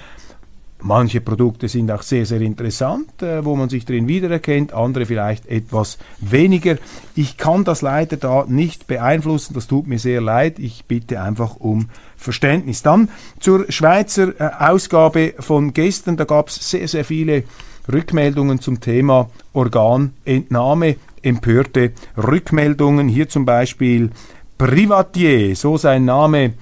Manche 0.82 1.20
Produkte 1.20 1.68
sind 1.68 1.90
auch 1.90 2.02
sehr, 2.02 2.24
sehr 2.24 2.40
interessant, 2.40 3.22
äh, 3.22 3.44
wo 3.44 3.54
man 3.54 3.68
sich 3.68 3.84
drin 3.84 4.08
wiedererkennt, 4.08 4.72
andere 4.72 5.04
vielleicht 5.04 5.46
etwas 5.46 5.98
weniger. 6.20 6.76
Ich 7.14 7.36
kann 7.36 7.64
das 7.64 7.82
leider 7.82 8.16
da 8.16 8.44
nicht 8.48 8.86
beeinflussen, 8.86 9.54
das 9.54 9.66
tut 9.66 9.86
mir 9.86 9.98
sehr 9.98 10.20
leid. 10.20 10.58
Ich 10.58 10.86
bitte 10.86 11.20
einfach 11.20 11.56
um 11.56 11.90
Verständnis. 12.16 12.82
Dann 12.82 13.10
zur 13.40 13.70
Schweizer 13.70 14.40
äh, 14.40 14.50
Ausgabe 14.58 15.34
von 15.38 15.74
gestern, 15.74 16.16
da 16.16 16.24
gab 16.24 16.48
es 16.48 16.70
sehr, 16.70 16.88
sehr 16.88 17.04
viele 17.04 17.44
Rückmeldungen 17.92 18.60
zum 18.60 18.80
Thema 18.80 19.30
Organentnahme, 19.52 20.96
empörte 21.22 21.92
Rückmeldungen. 22.16 23.08
Hier 23.08 23.28
zum 23.28 23.44
Beispiel 23.44 24.10
Privatier, 24.56 25.56
so 25.56 25.76
sein 25.76 26.04
Name 26.04 26.54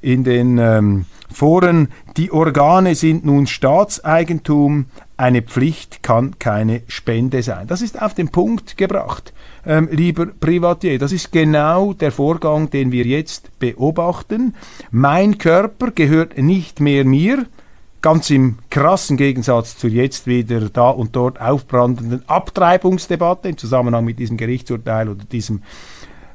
in 0.00 0.24
den 0.24 0.58
ähm, 0.58 1.06
Foren, 1.34 1.88
die 2.16 2.30
Organe 2.30 2.94
sind 2.94 3.24
nun 3.24 3.48
Staatseigentum, 3.48 4.86
eine 5.16 5.42
Pflicht 5.42 6.02
kann 6.02 6.38
keine 6.38 6.82
Spende 6.86 7.42
sein. 7.42 7.66
Das 7.66 7.82
ist 7.82 8.00
auf 8.00 8.14
den 8.14 8.28
Punkt 8.28 8.76
gebracht, 8.76 9.32
ähm, 9.66 9.88
lieber 9.90 10.26
Privatier. 10.26 10.98
Das 10.98 11.10
ist 11.10 11.32
genau 11.32 11.92
der 11.92 12.12
Vorgang, 12.12 12.70
den 12.70 12.92
wir 12.92 13.04
jetzt 13.04 13.58
beobachten. 13.58 14.54
Mein 14.92 15.38
Körper 15.38 15.90
gehört 15.90 16.38
nicht 16.38 16.78
mehr 16.78 17.04
mir, 17.04 17.46
ganz 18.00 18.30
im 18.30 18.58
krassen 18.70 19.16
Gegensatz 19.16 19.76
zur 19.76 19.90
jetzt 19.90 20.28
wieder 20.28 20.60
da 20.68 20.90
und 20.90 21.16
dort 21.16 21.40
aufbrandenden 21.40 22.22
Abtreibungsdebatte 22.28 23.48
im 23.48 23.56
Zusammenhang 23.56 24.04
mit 24.04 24.20
diesem 24.20 24.36
Gerichtsurteil 24.36 25.08
oder 25.08 25.24
diesem 25.24 25.62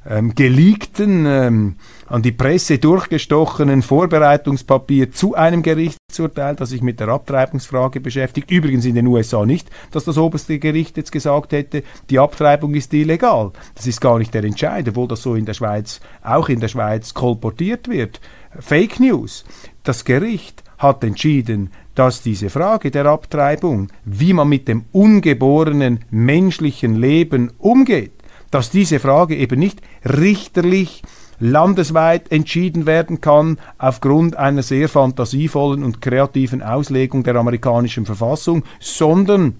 ähm, 0.09 0.35
geleakten, 0.35 1.25
ähm, 1.25 1.75
an 2.09 2.23
die 2.23 2.31
Presse 2.31 2.79
durchgestochenen 2.79 3.83
Vorbereitungspapier 3.83 5.11
zu 5.11 5.35
einem 5.35 5.61
Gerichtsurteil, 5.61 6.55
das 6.55 6.69
sich 6.69 6.81
mit 6.81 6.99
der 6.99 7.09
Abtreibungsfrage 7.09 8.01
beschäftigt. 8.01 8.49
Übrigens 8.49 8.85
in 8.85 8.95
den 8.95 9.07
USA 9.07 9.45
nicht, 9.45 9.69
dass 9.91 10.05
das 10.05 10.17
oberste 10.17 10.57
Gericht 10.57 10.97
jetzt 10.97 11.11
gesagt 11.11 11.51
hätte, 11.51 11.83
die 12.09 12.19
Abtreibung 12.19 12.73
ist 12.73 12.93
illegal. 12.93 13.51
Das 13.75 13.85
ist 13.85 14.01
gar 14.01 14.17
nicht 14.17 14.33
der 14.33 14.43
Entscheid, 14.43 14.87
obwohl 14.89 15.07
das 15.07 15.21
so 15.21 15.35
in 15.35 15.45
der 15.45 15.53
Schweiz, 15.53 15.99
auch 16.23 16.49
in 16.49 16.59
der 16.59 16.67
Schweiz 16.67 17.13
kolportiert 17.13 17.87
wird. 17.87 18.19
Fake 18.59 18.99
News. 18.99 19.45
Das 19.83 20.03
Gericht 20.03 20.63
hat 20.79 21.03
entschieden, 21.03 21.71
dass 21.93 22.23
diese 22.23 22.49
Frage 22.49 22.89
der 22.89 23.05
Abtreibung, 23.05 23.89
wie 24.05 24.33
man 24.33 24.49
mit 24.49 24.67
dem 24.67 24.85
ungeborenen 24.91 26.05
menschlichen 26.09 26.95
Leben 26.95 27.51
umgeht, 27.59 28.13
dass 28.49 28.71
diese 28.71 28.99
Frage 28.99 29.35
eben 29.35 29.59
nicht 29.59 29.81
richterlich 30.03 31.03
landesweit 31.39 32.31
entschieden 32.31 32.85
werden 32.85 33.21
kann 33.21 33.57
aufgrund 33.77 34.35
einer 34.35 34.63
sehr 34.63 34.89
fantasievollen 34.89 35.83
und 35.83 36.01
kreativen 36.01 36.61
Auslegung 36.61 37.23
der 37.23 37.35
amerikanischen 37.35 38.05
Verfassung, 38.05 38.63
sondern 38.79 39.55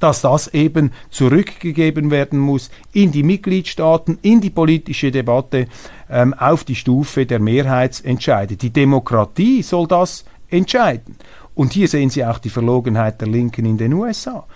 dass 0.00 0.22
das 0.22 0.48
eben 0.54 0.92
zurückgegeben 1.10 2.10
werden 2.10 2.38
muss 2.38 2.70
in 2.92 3.10
die 3.10 3.22
Mitgliedstaaten, 3.22 4.18
in 4.22 4.40
die 4.40 4.50
politische 4.50 5.10
Debatte 5.10 5.66
ähm, 6.08 6.34
auf 6.34 6.64
die 6.64 6.76
Stufe 6.76 7.26
der 7.26 7.40
Mehrheitsentscheide. 7.40 8.56
Die 8.56 8.70
Demokratie 8.70 9.62
soll 9.62 9.88
das 9.88 10.24
entscheiden. 10.50 11.16
Und 11.58 11.72
hier 11.72 11.88
sehen 11.88 12.08
Sie 12.08 12.24
auch 12.24 12.38
die 12.38 12.50
Verlogenheit 12.50 13.20
der 13.20 13.26
Linken 13.26 13.64
in 13.64 13.78
den 13.78 13.92
USA. 13.92 14.46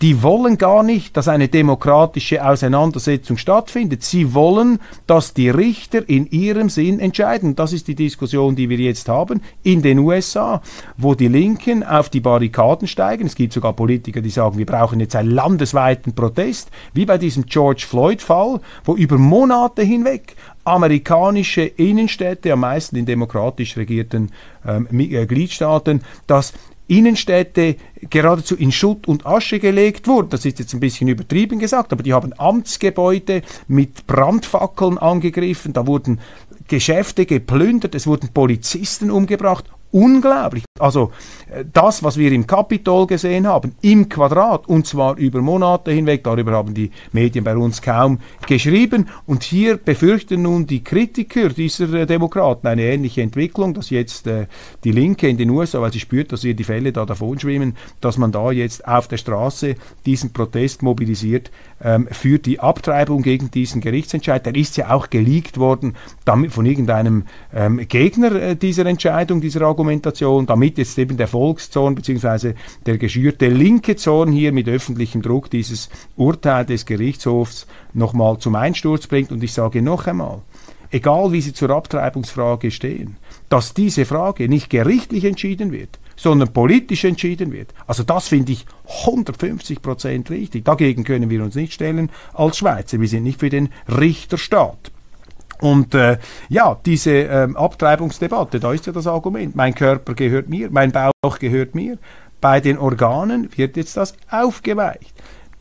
Die 0.00 0.22
wollen 0.22 0.58
gar 0.58 0.84
nicht, 0.84 1.16
dass 1.16 1.26
eine 1.26 1.48
demokratische 1.48 2.46
Auseinandersetzung 2.46 3.36
stattfindet. 3.36 4.04
Sie 4.04 4.32
wollen, 4.32 4.78
dass 5.08 5.34
die 5.34 5.50
Richter 5.50 6.08
in 6.08 6.30
ihrem 6.30 6.68
Sinn 6.68 7.00
entscheiden. 7.00 7.56
Das 7.56 7.72
ist 7.72 7.88
die 7.88 7.96
Diskussion, 7.96 8.54
die 8.54 8.68
wir 8.68 8.78
jetzt 8.78 9.08
haben 9.08 9.42
in 9.64 9.82
den 9.82 9.98
USA, 9.98 10.62
wo 10.96 11.16
die 11.16 11.26
Linken 11.26 11.82
auf 11.82 12.10
die 12.10 12.20
Barrikaden 12.20 12.86
steigen. 12.86 13.26
Es 13.26 13.34
gibt 13.34 13.54
sogar 13.54 13.72
Politiker, 13.72 14.20
die 14.20 14.30
sagen, 14.30 14.56
wir 14.56 14.66
brauchen 14.66 15.00
jetzt 15.00 15.16
einen 15.16 15.32
landesweiten 15.32 16.14
Protest, 16.14 16.70
wie 16.94 17.06
bei 17.06 17.18
diesem 17.18 17.46
George 17.46 17.86
Floyd-Fall, 17.88 18.60
wo 18.84 18.94
über 18.94 19.18
Monate 19.18 19.82
hinweg 19.82 20.36
amerikanische 20.64 21.62
Innenstädte, 21.62 22.52
am 22.52 22.60
meisten 22.60 22.96
in 22.96 23.06
demokratisch 23.06 23.76
regierten 23.76 24.30
ähm, 24.66 24.86
äh, 24.90 25.26
Gliedstaaten, 25.26 26.02
dass 26.26 26.52
Innenstädte 26.88 27.76
geradezu 28.10 28.56
in 28.56 28.70
Schutt 28.70 29.08
und 29.08 29.24
Asche 29.24 29.58
gelegt 29.58 30.06
wurden. 30.08 30.30
Das 30.30 30.44
ist 30.44 30.58
jetzt 30.58 30.74
ein 30.74 30.80
bisschen 30.80 31.08
übertrieben 31.08 31.58
gesagt, 31.58 31.92
aber 31.92 32.02
die 32.02 32.12
haben 32.12 32.32
Amtsgebäude 32.38 33.42
mit 33.66 34.06
Brandfackeln 34.06 34.98
angegriffen, 34.98 35.72
da 35.72 35.86
wurden 35.86 36.20
Geschäfte 36.68 37.26
geplündert, 37.26 37.94
es 37.94 38.06
wurden 38.06 38.28
Polizisten 38.32 39.10
umgebracht 39.10 39.70
unglaublich. 39.92 40.64
Also 40.78 41.12
äh, 41.50 41.64
das, 41.70 42.02
was 42.02 42.16
wir 42.16 42.32
im 42.32 42.46
Kapitol 42.46 43.06
gesehen 43.06 43.46
haben, 43.46 43.76
im 43.82 44.08
Quadrat, 44.08 44.66
und 44.66 44.86
zwar 44.86 45.16
über 45.16 45.40
Monate 45.40 45.92
hinweg, 45.92 46.24
darüber 46.24 46.52
haben 46.52 46.74
die 46.74 46.90
Medien 47.12 47.44
bei 47.44 47.56
uns 47.56 47.80
kaum 47.82 48.18
geschrieben. 48.46 49.08
Und 49.26 49.44
hier 49.44 49.76
befürchten 49.76 50.42
nun 50.42 50.66
die 50.66 50.82
Kritiker 50.82 51.50
dieser 51.50 51.92
äh, 51.92 52.06
Demokraten 52.06 52.66
eine 52.66 52.82
ähnliche 52.82 53.22
Entwicklung, 53.22 53.74
dass 53.74 53.90
jetzt 53.90 54.26
äh, 54.26 54.46
die 54.82 54.92
Linke 54.92 55.28
in 55.28 55.36
den 55.36 55.50
USA, 55.50 55.80
weil 55.80 55.92
sie 55.92 56.00
spürt, 56.00 56.32
dass 56.32 56.42
ihr 56.42 56.54
die 56.54 56.64
Fälle 56.64 56.92
da 56.92 57.04
davon 57.04 57.38
schwimmen, 57.38 57.76
dass 58.00 58.18
man 58.18 58.32
da 58.32 58.50
jetzt 58.50 58.86
auf 58.88 59.08
der 59.08 59.18
Straße 59.18 59.76
diesen 60.06 60.32
Protest 60.32 60.82
mobilisiert 60.82 61.50
ähm, 61.84 62.08
für 62.10 62.38
die 62.38 62.60
Abtreibung 62.60 63.22
gegen 63.22 63.50
diesen 63.50 63.80
Gerichtsentscheid. 63.80 64.44
Der 64.46 64.54
ist 64.54 64.76
ja 64.76 64.90
auch 64.90 65.10
geleakt 65.10 65.58
worden 65.58 65.94
damit 66.24 66.52
von 66.52 66.64
irgendeinem 66.64 67.24
ähm, 67.54 67.86
Gegner 67.88 68.54
dieser 68.54 68.86
Entscheidung, 68.86 69.40
dieser 69.40 69.62
Argumentation. 69.62 69.81
Argumentation, 69.82 70.46
damit 70.46 70.78
jetzt 70.78 70.96
eben 70.96 71.16
der 71.16 71.26
Volkszorn 71.26 71.96
bzw. 71.96 72.54
der 72.86 72.98
geschürte 72.98 73.48
linke 73.48 73.96
Zorn 73.96 74.30
hier 74.30 74.52
mit 74.52 74.68
öffentlichem 74.68 75.22
Druck 75.22 75.50
dieses 75.50 75.90
Urteil 76.16 76.64
des 76.64 76.86
Gerichtshofs 76.86 77.66
nochmal 77.92 78.38
zum 78.38 78.54
Einsturz 78.54 79.08
bringt. 79.08 79.32
Und 79.32 79.42
ich 79.42 79.52
sage 79.52 79.82
noch 79.82 80.06
einmal, 80.06 80.42
egal 80.92 81.32
wie 81.32 81.40
Sie 81.40 81.52
zur 81.52 81.70
Abtreibungsfrage 81.70 82.70
stehen, 82.70 83.16
dass 83.48 83.74
diese 83.74 84.04
Frage 84.04 84.48
nicht 84.48 84.70
gerichtlich 84.70 85.24
entschieden 85.24 85.72
wird, 85.72 85.98
sondern 86.14 86.52
politisch 86.52 87.02
entschieden 87.02 87.50
wird. 87.50 87.74
Also 87.88 88.04
das 88.04 88.28
finde 88.28 88.52
ich 88.52 88.66
150 89.06 89.82
Prozent 89.82 90.30
richtig. 90.30 90.64
Dagegen 90.64 91.02
können 91.02 91.28
wir 91.28 91.42
uns 91.42 91.56
nicht 91.56 91.72
stellen 91.72 92.08
als 92.34 92.58
Schweizer. 92.58 93.00
Wir 93.00 93.08
sind 93.08 93.24
nicht 93.24 93.40
für 93.40 93.50
den 93.50 93.70
Richterstaat. 93.88 94.92
Und 95.62 95.94
äh, 95.94 96.18
ja, 96.48 96.76
diese 96.84 97.12
ähm, 97.12 97.56
Abtreibungsdebatte, 97.56 98.58
da 98.58 98.72
ist 98.72 98.86
ja 98.86 98.92
das 98.92 99.06
Argument, 99.06 99.54
mein 99.54 99.76
Körper 99.76 100.14
gehört 100.14 100.48
mir, 100.48 100.68
mein 100.72 100.90
Bauch 100.90 101.38
gehört 101.38 101.76
mir. 101.76 101.98
Bei 102.40 102.60
den 102.60 102.78
Organen 102.78 103.48
wird 103.56 103.76
jetzt 103.76 103.96
das 103.96 104.14
aufgeweicht. 104.28 105.14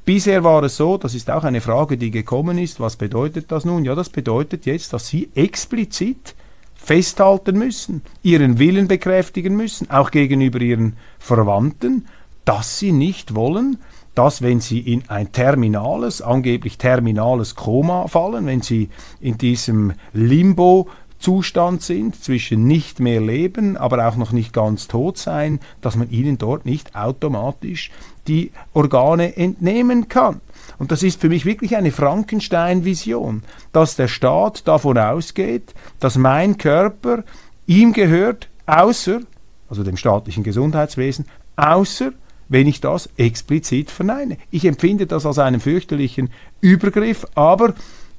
Bisher 0.04 0.44
war 0.44 0.64
es 0.64 0.78
so, 0.78 0.98
das 0.98 1.14
ist 1.14 1.30
auch 1.30 1.44
eine 1.44 1.62
Frage, 1.62 2.00
die 2.00 2.10
gekommen 2.10 2.58
ist, 2.58 2.80
was 2.80 2.96
bedeutet 2.96 3.52
das 3.52 3.64
nun? 3.64 3.86
Ja, 3.86 3.94
das 3.94 4.10
bedeutet 4.10 4.66
jetzt, 4.66 4.92
dass 4.92 5.08
Sie 5.08 5.30
explizit 5.36 6.34
festhalten 6.74 7.60
müssen, 7.60 8.02
Ihren 8.24 8.58
Willen 8.58 8.88
bekräftigen 8.88 9.56
müssen, 9.56 9.92
auch 9.92 10.10
gegenüber 10.10 10.60
Ihren 10.62 10.98
Verwandten, 11.20 12.08
dass 12.44 12.80
Sie 12.80 12.92
nicht 12.92 13.36
wollen, 13.36 13.78
dass 14.16 14.42
wenn 14.42 14.60
sie 14.60 14.80
in 14.80 15.04
ein 15.08 15.32
terminales, 15.32 16.22
angeblich 16.22 16.78
terminales 16.78 17.56
Koma 17.56 18.08
fallen, 18.08 18.46
wenn 18.46 18.62
sie 18.62 18.90
in 19.20 19.38
diesem 19.38 19.94
Limbo 20.14 20.90
Zustand 21.22 21.84
sind, 21.84 22.22
zwischen 22.22 22.66
nicht 22.66 23.00
mehr 23.00 23.22
leben, 23.22 23.78
aber 23.78 24.08
auch 24.08 24.16
noch 24.16 24.32
nicht 24.32 24.54
ganz 24.54 24.88
tot 24.88 25.20
sein, 25.20 25.60
dass 25.80 25.96
man 25.96 26.10
ihnen 26.10 26.40
dort 26.40 26.66
nicht 26.66 26.96
automatisch 26.96 27.92
die 28.28 28.52
Organe 28.74 29.38
entnehmen 29.38 30.10
kann. 30.10 30.42
Und 30.80 30.92
das 30.92 31.04
ist 31.04 31.22
für 31.22 31.30
mich 31.30 31.46
wirklich 31.46 31.78
eine 31.78 31.92
Frankenstein-Vision, 31.92 33.44
dass 33.72 33.96
der 33.96 34.08
Staat 34.08 34.68
davon 34.68 34.98
ausgeht, 34.98 35.76
dass 36.00 36.18
mein 36.18 36.58
Körper 36.58 37.24
ihm 37.68 37.94
gehört, 37.94 38.50
außer, 38.66 39.22
also 39.70 39.84
dem 39.84 39.98
staatlichen 39.98 40.44
Gesundheitswesen, 40.44 41.26
außer 41.56 42.14
wenn 42.52 42.68
ich 42.68 42.82
das 42.82 43.10
explizit 43.16 43.90
verneine. 43.90 44.38
Ich 44.52 44.66
empfinde 44.66 45.08
das 45.08 45.26
als 45.26 45.40
einen 45.40 45.62
fürchterlichen 45.62 46.30
Übergriff, 46.60 47.26
aber 47.34 47.74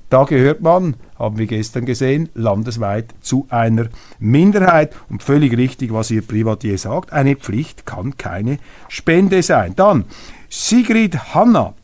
da 0.09 0.25
gehört 0.25 0.62
man, 0.62 0.97
haben 1.18 1.38
wir 1.38 1.47
gestern 1.47 1.85
gesehen, 1.85 2.31
landesweit 2.35 3.14
zu 3.21 3.47
einer 3.51 3.88
Minderheit. 4.18 4.95
Und 5.11 5.23
völlig 5.23 5.57
richtig, 5.57 5.92
was 5.92 6.11
Ihr 6.11 6.23
Privatier 6.23 6.77
sagt, 6.79 7.12
eine 7.12 7.37
Pflicht 7.37 7.87
kann 7.87 8.16
keine 8.16 8.59
Spende 8.88 9.42
sein. 9.42 9.75
Dann 9.77 10.07
Sigrid 10.49 11.35
Hanna 11.35 11.75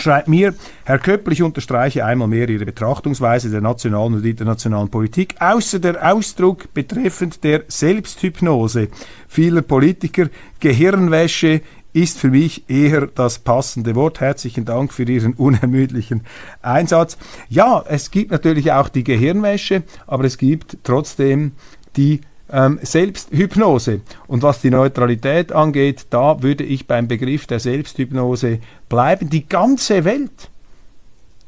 schreibt 0.00 0.28
mir, 0.28 0.54
Herr 0.84 0.98
Köppel, 0.98 1.32
ich 1.32 1.42
unterstreiche 1.42 2.04
einmal 2.04 2.28
mehr 2.28 2.48
Ihre 2.48 2.64
Betrachtungsweise 2.64 3.50
der 3.50 3.60
nationalen 3.60 4.14
und 4.14 4.24
internationalen 4.24 4.88
Politik, 4.88 5.34
außer 5.40 5.78
der 5.78 6.14
Ausdruck 6.14 6.72
betreffend 6.72 7.44
der 7.44 7.64
Selbsthypnose 7.68 8.88
vieler 9.28 9.62
Politiker, 9.62 10.28
Gehirnwäsche 10.60 11.60
ist 12.02 12.18
für 12.18 12.30
mich 12.30 12.68
eher 12.68 13.06
das 13.06 13.38
passende 13.38 13.94
Wort. 13.94 14.20
Herzlichen 14.20 14.64
Dank 14.64 14.92
für 14.92 15.04
Ihren 15.04 15.34
unermüdlichen 15.34 16.22
Einsatz. 16.62 17.18
Ja, 17.48 17.84
es 17.88 18.10
gibt 18.10 18.30
natürlich 18.30 18.72
auch 18.72 18.88
die 18.88 19.04
Gehirnwäsche, 19.04 19.82
aber 20.06 20.24
es 20.24 20.38
gibt 20.38 20.78
trotzdem 20.84 21.52
die 21.96 22.20
ähm, 22.52 22.78
Selbsthypnose. 22.82 24.00
Und 24.26 24.42
was 24.42 24.60
die 24.60 24.70
Neutralität 24.70 25.52
angeht, 25.52 26.06
da 26.10 26.42
würde 26.42 26.64
ich 26.64 26.86
beim 26.86 27.08
Begriff 27.08 27.46
der 27.46 27.58
Selbsthypnose 27.58 28.60
bleiben. 28.88 29.28
Die 29.28 29.48
ganze 29.48 30.04
Welt 30.04 30.50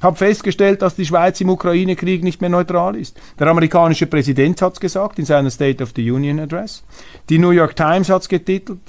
hat 0.01 0.19
festgestellt, 0.19 0.83
dass 0.83 0.97
die 0.97 1.07
Schweiz 1.07 1.41
im 1.41 1.51
Ukraine-Krieg 1.51 2.25
nicht 2.25 2.41
mehr 2.41 2.51
neutral 2.51 2.97
ist. 2.97 3.21
Der 3.39 3.47
amerikanische 3.47 4.07
Präsident 4.07 4.61
hat 4.63 4.75
es 4.75 4.81
gesagt 4.81 5.19
in 5.19 5.27
seiner 5.27 5.51
State 5.51 5.83
of 5.83 5.93
the 5.95 6.11
Union 6.11 6.41
Address. 6.41 6.83
Die 7.29 7.39
New 7.39 7.51
York 7.51 7.77
Times 7.77 8.09
hat 8.09 8.23
es 8.23 8.29
getitelt. 8.29 8.81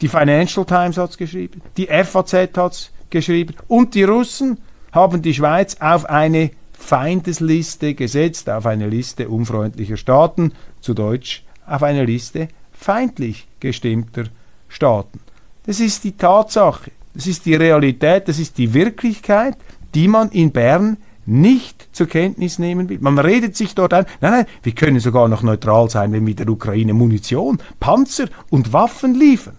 Die 0.00 0.08
Financial 0.08 0.64
Times 0.64 0.96
hat 0.96 1.10
es 1.10 1.18
geschrieben, 1.18 1.60
die 1.76 1.86
FAZ 1.86 2.32
hat 2.56 2.72
es 2.72 2.90
geschrieben 3.10 3.54
und 3.68 3.94
die 3.94 4.04
Russen 4.04 4.58
haben 4.92 5.20
die 5.20 5.34
Schweiz 5.34 5.76
auf 5.78 6.08
eine 6.08 6.50
Feindesliste 6.72 7.94
gesetzt, 7.94 8.48
auf 8.48 8.64
eine 8.64 8.88
Liste 8.88 9.28
unfreundlicher 9.28 9.98
Staaten, 9.98 10.52
zu 10.80 10.94
Deutsch 10.94 11.44
auf 11.66 11.82
eine 11.82 12.04
Liste 12.04 12.48
feindlich 12.72 13.46
gestimmter 13.60 14.24
Staaten. 14.68 15.20
Das 15.66 15.80
ist 15.80 16.02
die 16.04 16.16
Tatsache, 16.16 16.90
das 17.14 17.26
ist 17.26 17.44
die 17.44 17.54
Realität, 17.54 18.26
das 18.28 18.38
ist 18.38 18.56
die 18.56 18.72
Wirklichkeit, 18.72 19.56
die 19.94 20.08
man 20.08 20.30
in 20.30 20.50
Bern 20.50 20.96
nicht 21.26 21.94
zur 21.94 22.06
Kenntnis 22.06 22.58
nehmen 22.58 22.88
will. 22.88 22.98
Man 23.00 23.18
redet 23.18 23.54
sich 23.54 23.74
dort 23.74 23.92
ein, 23.92 24.06
nein, 24.20 24.32
nein, 24.32 24.46
wir 24.62 24.72
können 24.72 25.00
sogar 25.00 25.28
noch 25.28 25.42
neutral 25.42 25.90
sein, 25.90 26.12
wenn 26.12 26.26
wir 26.26 26.34
der 26.34 26.48
Ukraine 26.48 26.94
Munition, 26.94 27.58
Panzer 27.78 28.28
und 28.48 28.72
Waffen 28.72 29.14
liefern. 29.14 29.58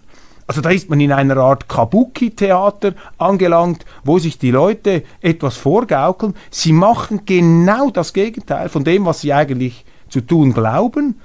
Also 0.52 0.60
da 0.60 0.68
ist 0.68 0.90
man 0.90 1.00
in 1.00 1.12
einer 1.12 1.38
Art 1.38 1.66
Kabuki-Theater 1.66 2.92
angelangt, 3.16 3.86
wo 4.04 4.18
sich 4.18 4.36
die 4.36 4.50
Leute 4.50 5.02
etwas 5.22 5.56
vorgaukeln. 5.56 6.34
Sie 6.50 6.74
machen 6.74 7.22
genau 7.24 7.88
das 7.88 8.12
Gegenteil 8.12 8.68
von 8.68 8.84
dem, 8.84 9.06
was 9.06 9.22
sie 9.22 9.32
eigentlich 9.32 9.86
zu 10.10 10.20
tun 10.20 10.52
glauben. 10.52 11.18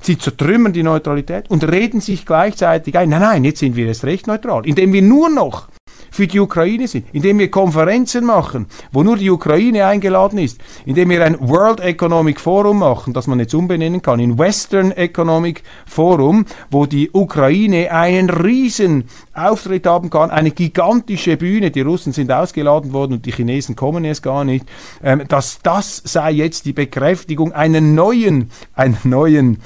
Sie 0.00 0.18
zertrümmern 0.18 0.72
die 0.72 0.82
Neutralität 0.82 1.48
und 1.48 1.62
reden 1.62 2.00
sich 2.00 2.26
gleichzeitig 2.26 2.98
ein, 2.98 3.10
nein, 3.10 3.20
nein, 3.20 3.44
jetzt 3.44 3.60
sind 3.60 3.76
wir 3.76 3.86
erst 3.86 4.02
recht 4.02 4.26
neutral, 4.26 4.66
indem 4.66 4.92
wir 4.92 5.02
nur 5.02 5.30
noch 5.30 5.68
für 6.10 6.26
die 6.26 6.40
Ukraine 6.40 6.88
sind, 6.88 7.06
indem 7.12 7.38
wir 7.38 7.50
Konferenzen 7.50 8.24
machen, 8.24 8.66
wo 8.92 9.02
nur 9.02 9.16
die 9.16 9.30
Ukraine 9.30 9.86
eingeladen 9.86 10.38
ist, 10.38 10.60
indem 10.84 11.10
wir 11.10 11.24
ein 11.24 11.36
World 11.40 11.80
Economic 11.80 12.40
Forum 12.40 12.80
machen, 12.80 13.12
das 13.12 13.26
man 13.26 13.40
jetzt 13.40 13.54
umbenennen 13.54 14.02
kann, 14.02 14.20
in 14.20 14.38
Western 14.38 14.92
Economic 14.92 15.62
Forum, 15.86 16.44
wo 16.70 16.86
die 16.86 17.10
Ukraine 17.12 17.90
einen 17.90 18.30
riesen 18.30 19.04
Auftritt 19.34 19.86
haben 19.86 20.10
kann, 20.10 20.30
eine 20.30 20.50
gigantische 20.50 21.36
Bühne, 21.36 21.70
die 21.70 21.80
Russen 21.80 22.12
sind 22.12 22.30
ausgeladen 22.32 22.92
worden 22.92 23.14
und 23.14 23.26
die 23.26 23.32
Chinesen 23.32 23.76
kommen 23.76 24.04
jetzt 24.04 24.22
gar 24.22 24.44
nicht, 24.44 24.66
ähm, 25.02 25.22
dass 25.28 25.60
das 25.62 26.02
sei 26.04 26.32
jetzt 26.32 26.66
die 26.66 26.72
Bekräftigung 26.72 27.52
einer 27.52 27.80
neuen, 27.80 28.50
einer 28.74 28.98
neuen 29.04 29.58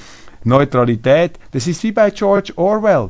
Neutralität. 0.43 1.39
Das 1.51 1.67
ist 1.67 1.83
wie 1.83 1.91
bei 1.91 2.11
George 2.11 2.53
Orwell. 2.55 3.09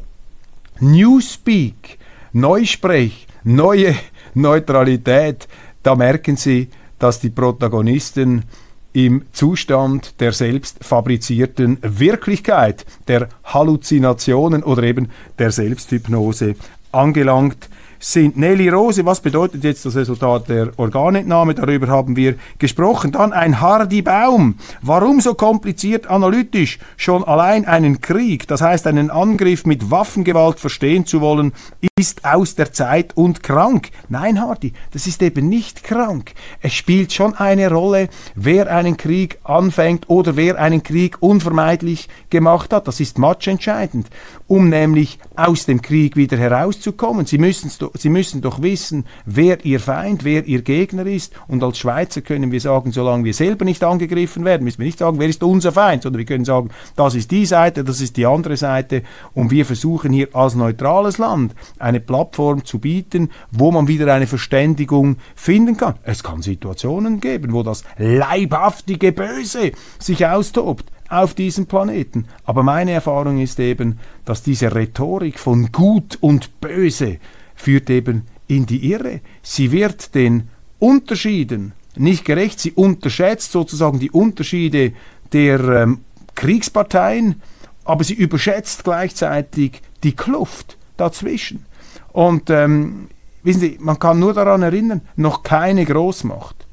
Newspeak, 0.80 1.98
Neusprech, 2.34 3.25
neue 3.46 3.96
Neutralität, 4.34 5.48
da 5.84 5.96
merken 5.96 6.36
Sie, 6.36 6.68
dass 7.00 7.20
die 7.20 7.30
Protagonisten 7.30 8.44
im 8.92 9.26
Zustand 9.32 10.20
der 10.20 10.32
selbst 10.32 10.84
fabrizierten 10.84 11.78
Wirklichkeit, 11.82 12.86
der 13.08 13.30
Halluzinationen 13.44 14.64
oder 14.64 14.84
eben 14.84 15.10
der 15.38 15.52
Selbsthypnose 15.52 16.56
angelangt 16.92 17.70
sind. 18.12 18.38
Nelly 18.38 18.70
Rose, 18.70 19.04
was 19.06 19.20
bedeutet 19.20 19.64
jetzt 19.64 19.86
das 19.86 19.96
Resultat 19.96 20.48
der 20.48 20.72
Organentnahme? 20.78 21.56
Darüber 21.56 21.88
haben 21.88 22.16
wir 22.16 22.36
gesprochen. 22.60 23.12
Dann 23.12 23.34
ein 23.34 23.62
Hardy 23.62 24.04
Baum. 24.04 24.56
Warum 24.82 25.22
so 25.22 25.34
kompliziert 25.34 26.08
analytisch? 26.08 26.78
Schon 26.98 27.24
allein 27.24 27.66
einen 27.66 28.02
Krieg, 28.02 28.48
das 28.48 28.62
heißt 28.62 28.86
einen 28.86 29.10
Angriff 29.10 29.66
mit 29.66 29.90
Waffengewalt 29.90 30.60
verstehen 30.60 31.06
zu 31.08 31.20
wollen, 31.20 31.54
ist 31.98 32.26
aus 32.26 32.54
der 32.54 32.72
Zeit 32.74 33.18
und 33.18 33.42
krank. 33.42 33.90
Nein, 34.08 34.40
Hardy, 34.40 34.74
das 34.92 35.08
ist 35.08 35.24
eben 35.24 35.50
nicht 35.50 35.84
krank. 35.84 36.34
Es 36.62 36.74
spielt 36.74 37.12
schon 37.12 37.34
eine 37.34 37.72
Rolle, 37.72 38.10
wer 38.36 38.72
einen 38.72 38.98
Krieg 38.98 39.40
anfängt 39.44 40.10
oder 40.10 40.36
wer 40.36 40.60
einen 40.60 40.84
Krieg 40.84 41.18
unvermeidlich 41.22 42.08
gemacht 42.30 42.72
hat. 42.72 42.88
Das 42.88 43.00
ist 43.00 43.18
matchentscheidend, 43.18 44.10
um 44.48 44.70
nämlich 44.70 45.18
aus 45.36 45.66
dem 45.66 45.82
Krieg 45.82 46.16
wieder 46.16 46.38
herauszukommen. 46.38 47.26
Sie 47.26 47.38
müssen, 47.38 47.72
Sie 47.94 48.10
müssen 48.10 48.42
doch 48.42 48.62
wissen, 48.62 49.06
wer 49.26 49.66
Ihr 49.66 49.80
Feind, 49.80 50.24
wer 50.24 50.46
Ihr 50.46 50.62
Gegner 50.62 51.06
ist. 51.06 51.34
Und 51.48 51.64
als 51.64 51.80
Schweizer 51.80 52.22
können 52.22 52.52
wir 52.52 52.62
sagen, 52.62 52.92
solange 52.92 53.24
wir 53.24 53.34
selber 53.34 53.66
nicht 53.66 53.84
angegriffen 53.84 54.46
werden, 54.46 54.64
müssen 54.64 54.80
wir 54.80 54.86
nicht 54.86 55.00
sagen, 55.00 55.20
wer 55.20 55.28
ist 55.28 55.44
unser 55.44 55.72
Feind, 55.72 56.04
sondern 56.04 56.20
wir 56.20 56.26
können 56.26 56.46
sagen, 56.46 56.70
das 56.96 57.16
ist 57.16 57.32
die 57.32 57.46
Seite, 57.46 57.84
das 57.84 58.02
ist 58.02 58.18
die 58.18 58.26
andere 58.26 58.58
Seite. 58.58 59.02
Und 59.34 59.52
wir 59.52 59.66
versuchen 59.66 60.14
hier 60.14 60.30
als 60.34 60.56
neutrales 60.56 61.18
Land 61.18 61.56
eine 61.80 62.00
Plattform 62.00 62.66
zu 62.66 62.80
bieten, 62.80 63.32
wo 63.52 63.72
man 63.72 63.88
wieder 63.88 64.14
eine 64.14 64.28
Verständigung 64.28 65.18
finden 65.36 65.78
kann. 65.78 65.96
Es 66.04 66.24
kann 66.24 66.42
Situationen 66.42 67.20
geben, 67.20 67.54
wo 67.54 67.64
das 67.64 67.84
leibhaftige 67.98 69.12
Böse 69.12 69.72
sich 70.00 70.26
austobt 70.26 70.92
auf 71.22 71.34
diesem 71.34 71.66
Planeten. 71.66 72.26
Aber 72.44 72.64
meine 72.64 72.92
Erfahrung 72.92 73.40
ist 73.40 73.60
eben, 73.60 74.00
dass 74.26 74.44
diese 74.44 74.74
Rhetorik 74.74 75.40
von 75.40 75.72
Gut 75.72 76.18
und 76.22 76.60
Böse 76.62 77.18
führt 77.56 77.90
eben 77.90 78.24
in 78.48 78.66
die 78.66 78.92
Irre. 78.92 79.22
Sie 79.42 79.72
wird 79.72 80.14
den 80.16 80.50
Unterschieden 80.80 81.74
nicht 81.98 82.26
gerecht, 82.26 82.60
sie 82.60 82.74
unterschätzt 82.74 83.52
sozusagen 83.52 84.00
die 84.00 84.12
Unterschiede 84.12 84.94
der 85.32 85.60
ähm, 85.62 86.00
Kriegsparteien, 86.36 87.42
aber 87.86 88.04
sie 88.04 88.16
überschätzt 88.16 88.84
gleichzeitig 88.84 89.82
die 90.04 90.16
Kluft 90.16 90.78
dazwischen. 90.98 91.66
Und 92.12 92.50
ähm, 92.50 93.08
wissen 93.44 93.62
Sie, 93.62 93.78
man 93.80 94.00
kann 94.00 94.20
nur 94.20 94.34
daran 94.34 94.62
erinnern, 94.62 95.02
noch 95.16 95.44
keine 95.44 95.86
Großmacht. 95.86 96.66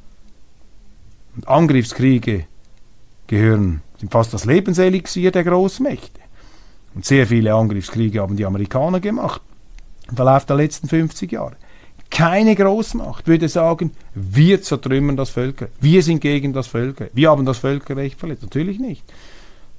Und 1.35 1.47
Angriffskriege 1.47 2.45
gehören, 3.27 3.81
sind 4.03 4.11
fast 4.11 4.33
das 4.33 4.43
Lebenselixier 4.43 5.31
der 5.31 5.45
Großmächte. 5.45 6.19
Und 6.93 7.05
sehr 7.05 7.25
viele 7.25 7.53
Angriffskriege 7.53 8.19
haben 8.19 8.35
die 8.35 8.45
Amerikaner 8.45 8.99
gemacht 8.99 9.41
im 10.09 10.17
Verlauf 10.17 10.45
der 10.45 10.57
letzten 10.57 10.89
50 10.89 11.31
Jahre. 11.31 11.55
Keine 12.09 12.53
Großmacht 12.53 13.27
würde 13.27 13.47
sagen, 13.47 13.91
wir 14.13 14.61
zertrümmern 14.61 15.15
das 15.15 15.29
Völkerrecht, 15.29 15.73
wir 15.79 16.03
sind 16.03 16.19
gegen 16.19 16.51
das 16.51 16.67
Völkerrecht, 16.67 17.15
wir 17.15 17.29
haben 17.29 17.45
das 17.45 17.59
Völkerrecht 17.59 18.19
verletzt. 18.19 18.43
Natürlich 18.43 18.77
nicht. 18.77 19.05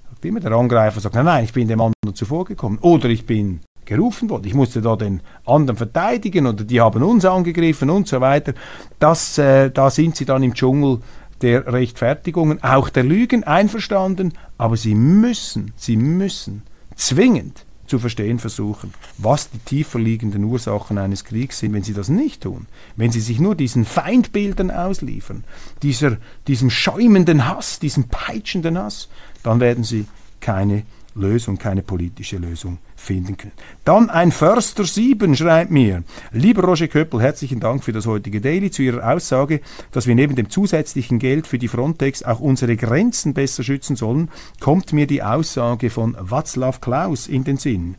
Sagt 0.09 0.25
immer 0.25 0.41
der 0.41 0.53
Angreifer 0.53 1.01
sagt, 1.01 1.17
nein, 1.17 1.27
nein, 1.27 1.45
ich 1.45 1.53
bin 1.53 1.69
dem 1.69 1.83
anderen 1.83 2.15
zuvorgekommen. 2.15 2.79
Oder 2.79 3.11
ich 3.11 3.27
bin 3.27 3.61
gerufen 3.85 4.31
worden. 4.31 4.47
Ich 4.47 4.55
musste 4.55 4.81
da 4.81 4.97
den 4.97 5.21
anderen 5.45 5.77
verteidigen 5.77 6.47
oder 6.47 6.65
die 6.65 6.81
haben 6.81 7.03
uns 7.03 7.27
angegriffen 7.27 7.91
und 7.91 8.09
so 8.09 8.23
weiter. 8.23 8.55
Das, 8.99 9.37
äh, 9.37 9.71
da 9.71 9.91
sind 9.91 10.17
sie 10.17 10.25
dann 10.25 10.43
im 10.43 10.55
Dschungel 10.55 11.01
der 11.45 11.71
Rechtfertigungen, 11.71 12.63
auch 12.63 12.89
der 12.89 13.05
Lügen 13.05 13.45
einverstanden, 13.45 14.33
aber 14.57 14.79
sie 14.79 14.95
müssen, 14.95 15.75
sie 15.77 15.99
müssen 15.99 16.63
zwingend 16.97 17.67
zu 17.87 17.99
verstehen 17.99 18.39
versuchen, 18.39 18.95
was 19.19 19.51
die 19.51 19.59
tiefer 19.59 19.99
liegenden 19.99 20.45
Ursachen 20.45 20.97
eines 20.97 21.23
Kriegs 21.23 21.59
sind, 21.59 21.75
wenn 21.75 21.83
sie 21.83 21.93
das 21.93 22.09
nicht 22.09 22.45
tun, 22.45 22.67
wenn 22.97 23.13
sie 23.13 23.21
sich 23.21 23.41
nur 23.41 23.55
diesen 23.55 23.85
Feindbildern 23.85 24.71
ausliefern, 24.71 25.45
dieser, 25.83 26.17
diesem 26.49 26.71
schäumenden 26.71 27.47
Hass, 27.47 27.79
diesem 27.79 28.05
peitschenden 28.05 28.79
Hass, 28.79 29.11
dann 29.43 29.61
werden 29.61 29.85
sie 29.85 30.07
keine 30.41 30.85
Lösung, 31.15 31.59
keine 31.59 31.83
politische 31.83 32.39
Lösung 32.39 32.79
finden 32.97 33.37
können. 33.37 33.53
Dann 33.85 34.11
ein 34.11 34.33
Förster 34.33 34.85
7 34.85 35.37
schreibt 35.37 35.71
mir, 35.71 36.03
lieber 36.33 36.65
Roger 36.65 36.89
Köppel, 36.89 37.21
herzlichen 37.21 37.61
Dank 37.61 37.85
für 37.85 37.93
das 37.93 38.07
heutige 38.07 38.41
Daily 38.41 38.71
zu 38.71 38.83
Ihrer 38.83 39.13
Aussage, 39.13 39.61
dass 39.93 40.07
wir 40.07 40.15
neben 40.15 40.35
dem 40.35 40.51
zusätzlichen 40.51 41.19
Geld 41.19 41.47
für 41.47 41.59
die 41.59 41.69
Frontex 41.69 42.23
auch 42.23 42.41
unsere 42.41 42.77
Grenzen 42.77 43.35
besser 43.35 43.63
schützen 43.63 43.97
sollen, 43.97 44.31
kommt 44.61 44.93
mir 44.93 45.07
die 45.07 45.23
Aussage 45.23 45.91
von 45.91 46.17
Václav 46.17 46.81
Klaus 46.81 47.29
in 47.29 47.45
den 47.45 47.57
Sinn. 47.57 47.97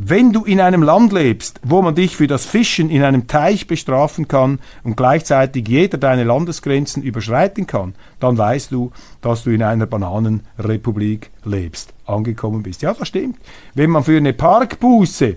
Wenn 0.00 0.32
du 0.32 0.44
in 0.44 0.60
einem 0.60 0.84
Land 0.84 1.12
lebst, 1.12 1.60
wo 1.64 1.82
man 1.82 1.96
dich 1.96 2.16
für 2.16 2.28
das 2.28 2.46
Fischen 2.46 2.88
in 2.88 3.02
einem 3.02 3.26
Teich 3.26 3.66
bestrafen 3.66 4.28
kann 4.28 4.60
und 4.84 4.96
gleichzeitig 4.96 5.66
jeder 5.66 5.98
deine 5.98 6.22
Landesgrenzen 6.22 7.02
überschreiten 7.02 7.66
kann, 7.66 7.96
dann 8.20 8.38
weißt 8.38 8.70
du, 8.70 8.92
dass 9.22 9.42
du 9.42 9.50
in 9.50 9.60
einer 9.60 9.86
Bananenrepublik 9.86 11.32
lebst, 11.44 11.94
angekommen 12.08 12.62
bist. 12.62 12.82
Ja, 12.82 12.94
das 12.94 13.08
stimmt. 13.08 13.38
Wenn 13.74 13.90
man 13.90 14.04
für 14.04 14.16
eine 14.16 14.32
Parkbuße 14.32 15.36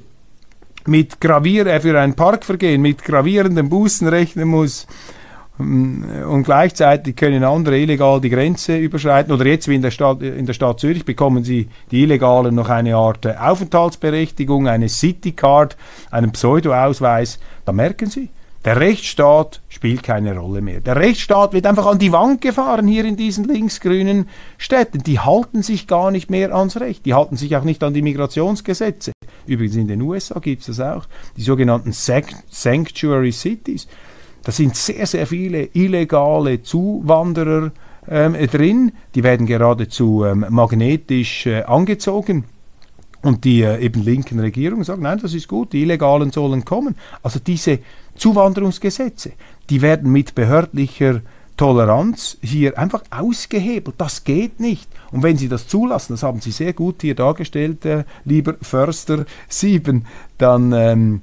mit 0.87 1.21
Gravier, 1.21 1.67
äh, 1.67 1.79
für 1.79 1.99
ein 1.99 2.15
Parkvergehen 2.15 2.81
mit 2.81 3.03
gravierenden 3.03 3.69
Bußen 3.69 4.07
rechnen 4.07 4.47
muss, 4.47 4.87
und 5.61 6.43
gleichzeitig 6.43 7.15
können 7.15 7.43
andere 7.43 7.77
illegal 7.77 8.19
die 8.19 8.29
Grenze 8.29 8.77
überschreiten. 8.77 9.33
Oder 9.33 9.45
jetzt 9.45 9.67
wie 9.67 9.75
in 9.75 9.81
der 9.81 9.91
Stadt, 9.91 10.21
in 10.21 10.45
der 10.45 10.53
Stadt 10.53 10.79
Zürich 10.79 11.05
bekommen 11.05 11.43
sie 11.43 11.67
die 11.91 12.03
Illegalen 12.03 12.55
noch 12.55 12.69
eine 12.69 12.95
Art 12.95 13.25
äh, 13.25 13.35
Aufenthaltsberechtigung, 13.39 14.67
eine 14.67 14.89
Citycard, 14.89 15.77
einen 16.09 16.31
Pseudo-Ausweis. 16.31 17.39
Da 17.65 17.73
merken 17.73 18.09
sie, 18.09 18.29
der 18.63 18.79
Rechtsstaat 18.79 19.61
spielt 19.69 20.03
keine 20.03 20.37
Rolle 20.37 20.61
mehr. 20.61 20.81
Der 20.81 20.95
Rechtsstaat 20.95 21.53
wird 21.53 21.65
einfach 21.65 21.87
an 21.87 21.97
die 21.97 22.11
Wand 22.11 22.41
gefahren 22.41 22.87
hier 22.87 23.05
in 23.05 23.17
diesen 23.17 23.45
linksgrünen 23.45 24.29
Städten. 24.57 25.01
Die 25.03 25.19
halten 25.19 25.63
sich 25.63 25.87
gar 25.87 26.11
nicht 26.11 26.29
mehr 26.29 26.53
ans 26.53 26.79
Recht. 26.79 27.05
Die 27.05 27.15
halten 27.15 27.37
sich 27.37 27.55
auch 27.55 27.63
nicht 27.63 27.83
an 27.83 27.95
die 27.95 28.03
Migrationsgesetze. 28.03 29.13
Übrigens 29.47 29.75
in 29.75 29.87
den 29.87 30.01
USA 30.01 30.39
gibt 30.39 30.61
es 30.61 30.67
das 30.67 30.79
auch. 30.79 31.05
Die 31.37 31.41
sogenannten 31.41 31.91
Sanctuary 31.91 33.31
Cities. 33.31 33.87
Da 34.43 34.51
sind 34.51 34.75
sehr, 34.75 35.07
sehr 35.07 35.25
viele 35.25 35.69
illegale 35.73 36.61
Zuwanderer 36.61 37.71
ähm, 38.07 38.33
drin. 38.33 38.91
Die 39.15 39.23
werden 39.23 39.47
geradezu 39.47 40.23
ähm, 40.25 40.45
magnetisch 40.49 41.47
äh, 41.47 41.63
angezogen. 41.63 42.45
Und 43.21 43.43
die 43.43 43.61
äh, 43.61 43.79
eben 43.79 44.03
linken 44.03 44.39
Regierungen 44.39 44.83
sagen, 44.83 45.03
nein, 45.03 45.19
das 45.21 45.33
ist 45.33 45.47
gut, 45.47 45.73
die 45.73 45.81
Illegalen 45.81 46.31
sollen 46.31 46.65
kommen. 46.65 46.95
Also 47.21 47.39
diese 47.39 47.79
Zuwanderungsgesetze, 48.15 49.33
die 49.69 49.81
werden 49.81 50.11
mit 50.11 50.33
behördlicher 50.35 51.21
Toleranz 51.55 52.37
hier 52.41 52.79
einfach 52.79 53.03
ausgehebelt. 53.11 53.95
Das 53.99 54.23
geht 54.23 54.59
nicht. 54.59 54.89
Und 55.11 55.21
wenn 55.21 55.37
Sie 55.37 55.47
das 55.47 55.67
zulassen, 55.67 56.13
das 56.13 56.23
haben 56.23 56.41
Sie 56.41 56.51
sehr 56.51 56.73
gut 56.73 57.01
hier 57.01 57.13
dargestellt, 57.13 57.85
äh, 57.85 58.05
lieber 58.25 58.55
Förster 58.61 59.25
7, 59.47 60.05
dann 60.39 60.71
ähm, 60.73 61.21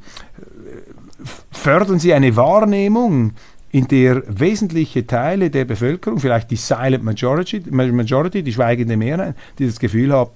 fördern 1.50 1.98
sie 1.98 2.14
eine 2.14 2.36
Wahrnehmung, 2.36 3.32
in 3.70 3.86
der 3.86 4.22
wesentliche 4.28 5.06
Teile 5.06 5.50
der 5.50 5.66
Bevölkerung, 5.66 6.20
vielleicht 6.20 6.50
die 6.50 6.56
Silent 6.56 7.04
Majority, 7.04 7.62
Majority 7.70 8.42
die 8.42 8.52
schweigende 8.52 8.96
Mehrheit, 8.96 9.34
die 9.58 9.66
das 9.66 9.78
Gefühl 9.78 10.12
haben, 10.12 10.30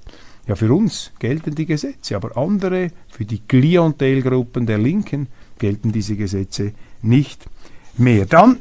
ja, 0.46 0.56
für 0.56 0.72
uns 0.72 1.12
gelten 1.18 1.54
die 1.54 1.66
Gesetze, 1.66 2.16
aber 2.16 2.36
andere, 2.36 2.90
für 3.08 3.24
die 3.24 3.40
Klientelgruppen 3.40 4.66
der 4.66 4.78
Linken, 4.78 5.28
gelten 5.58 5.92
diese 5.92 6.16
Gesetze 6.16 6.72
nicht 7.00 7.46
mehr. 7.96 8.26
Dann 8.26 8.58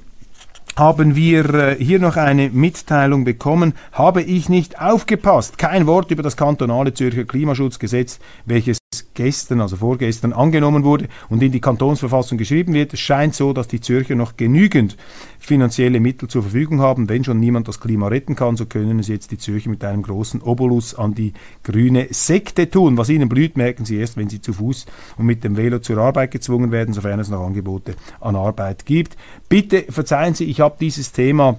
haben 0.77 1.15
wir 1.15 1.53
äh, 1.53 1.75
hier 1.83 1.99
noch 1.99 2.17
eine 2.17 2.49
Mitteilung 2.49 3.23
bekommen. 3.23 3.73
Habe 3.91 4.21
ich 4.21 4.47
nicht 4.47 4.79
aufgepasst? 4.79 5.57
Kein 5.57 5.87
Wort 5.87 6.11
über 6.11 6.23
das 6.23 6.37
kantonale 6.37 6.93
Zürcher 6.93 7.25
Klimaschutzgesetz, 7.25 8.19
welches 8.45 8.80
gestern, 9.13 9.61
also 9.61 9.77
vorgestern, 9.77 10.33
angenommen 10.33 10.83
wurde 10.83 11.07
und 11.29 11.41
in 11.43 11.51
die 11.51 11.61
Kantonsverfassung 11.61 12.37
geschrieben 12.37 12.73
wird. 12.73 12.97
Scheint 12.97 13.35
so, 13.35 13.53
dass 13.53 13.67
die 13.67 13.81
Zürcher 13.81 14.15
noch 14.15 14.37
genügend 14.37 14.97
finanzielle 15.39 15.99
Mittel 15.99 16.27
zur 16.27 16.43
Verfügung 16.43 16.81
haben. 16.81 17.09
Wenn 17.09 17.23
schon 17.23 17.39
niemand 17.39 17.67
das 17.67 17.79
Klima 17.79 18.07
retten 18.07 18.35
kann, 18.35 18.57
so 18.57 18.65
können 18.65 18.99
es 18.99 19.07
jetzt 19.07 19.31
die 19.31 19.37
Zürcher 19.37 19.69
mit 19.69 19.83
einem 19.83 20.03
großen 20.03 20.41
Obolus 20.41 20.95
an 20.95 21.13
die 21.13 21.33
grüne 21.63 22.07
Sekte 22.11 22.69
tun. 22.69 22.97
Was 22.97 23.09
ihnen 23.09 23.29
blüht, 23.29 23.57
merken 23.57 23.85
sie 23.85 23.97
erst, 23.97 24.17
wenn 24.17 24.29
sie 24.29 24.41
zu 24.41 24.53
Fuß 24.53 24.85
und 25.17 25.25
mit 25.25 25.43
dem 25.43 25.57
Velo 25.57 25.79
zur 25.79 25.97
Arbeit 25.97 26.31
gezwungen 26.31 26.71
werden, 26.71 26.93
sofern 26.93 27.19
es 27.19 27.29
noch 27.29 27.45
Angebote 27.45 27.95
an 28.19 28.35
Arbeit 28.35 28.85
gibt. 28.85 29.17
Bitte 29.49 29.85
verzeihen 29.89 30.33
Sie, 30.35 30.45
ich 30.45 30.61
habe 30.61 30.75
dieses 30.79 31.11
Thema 31.11 31.57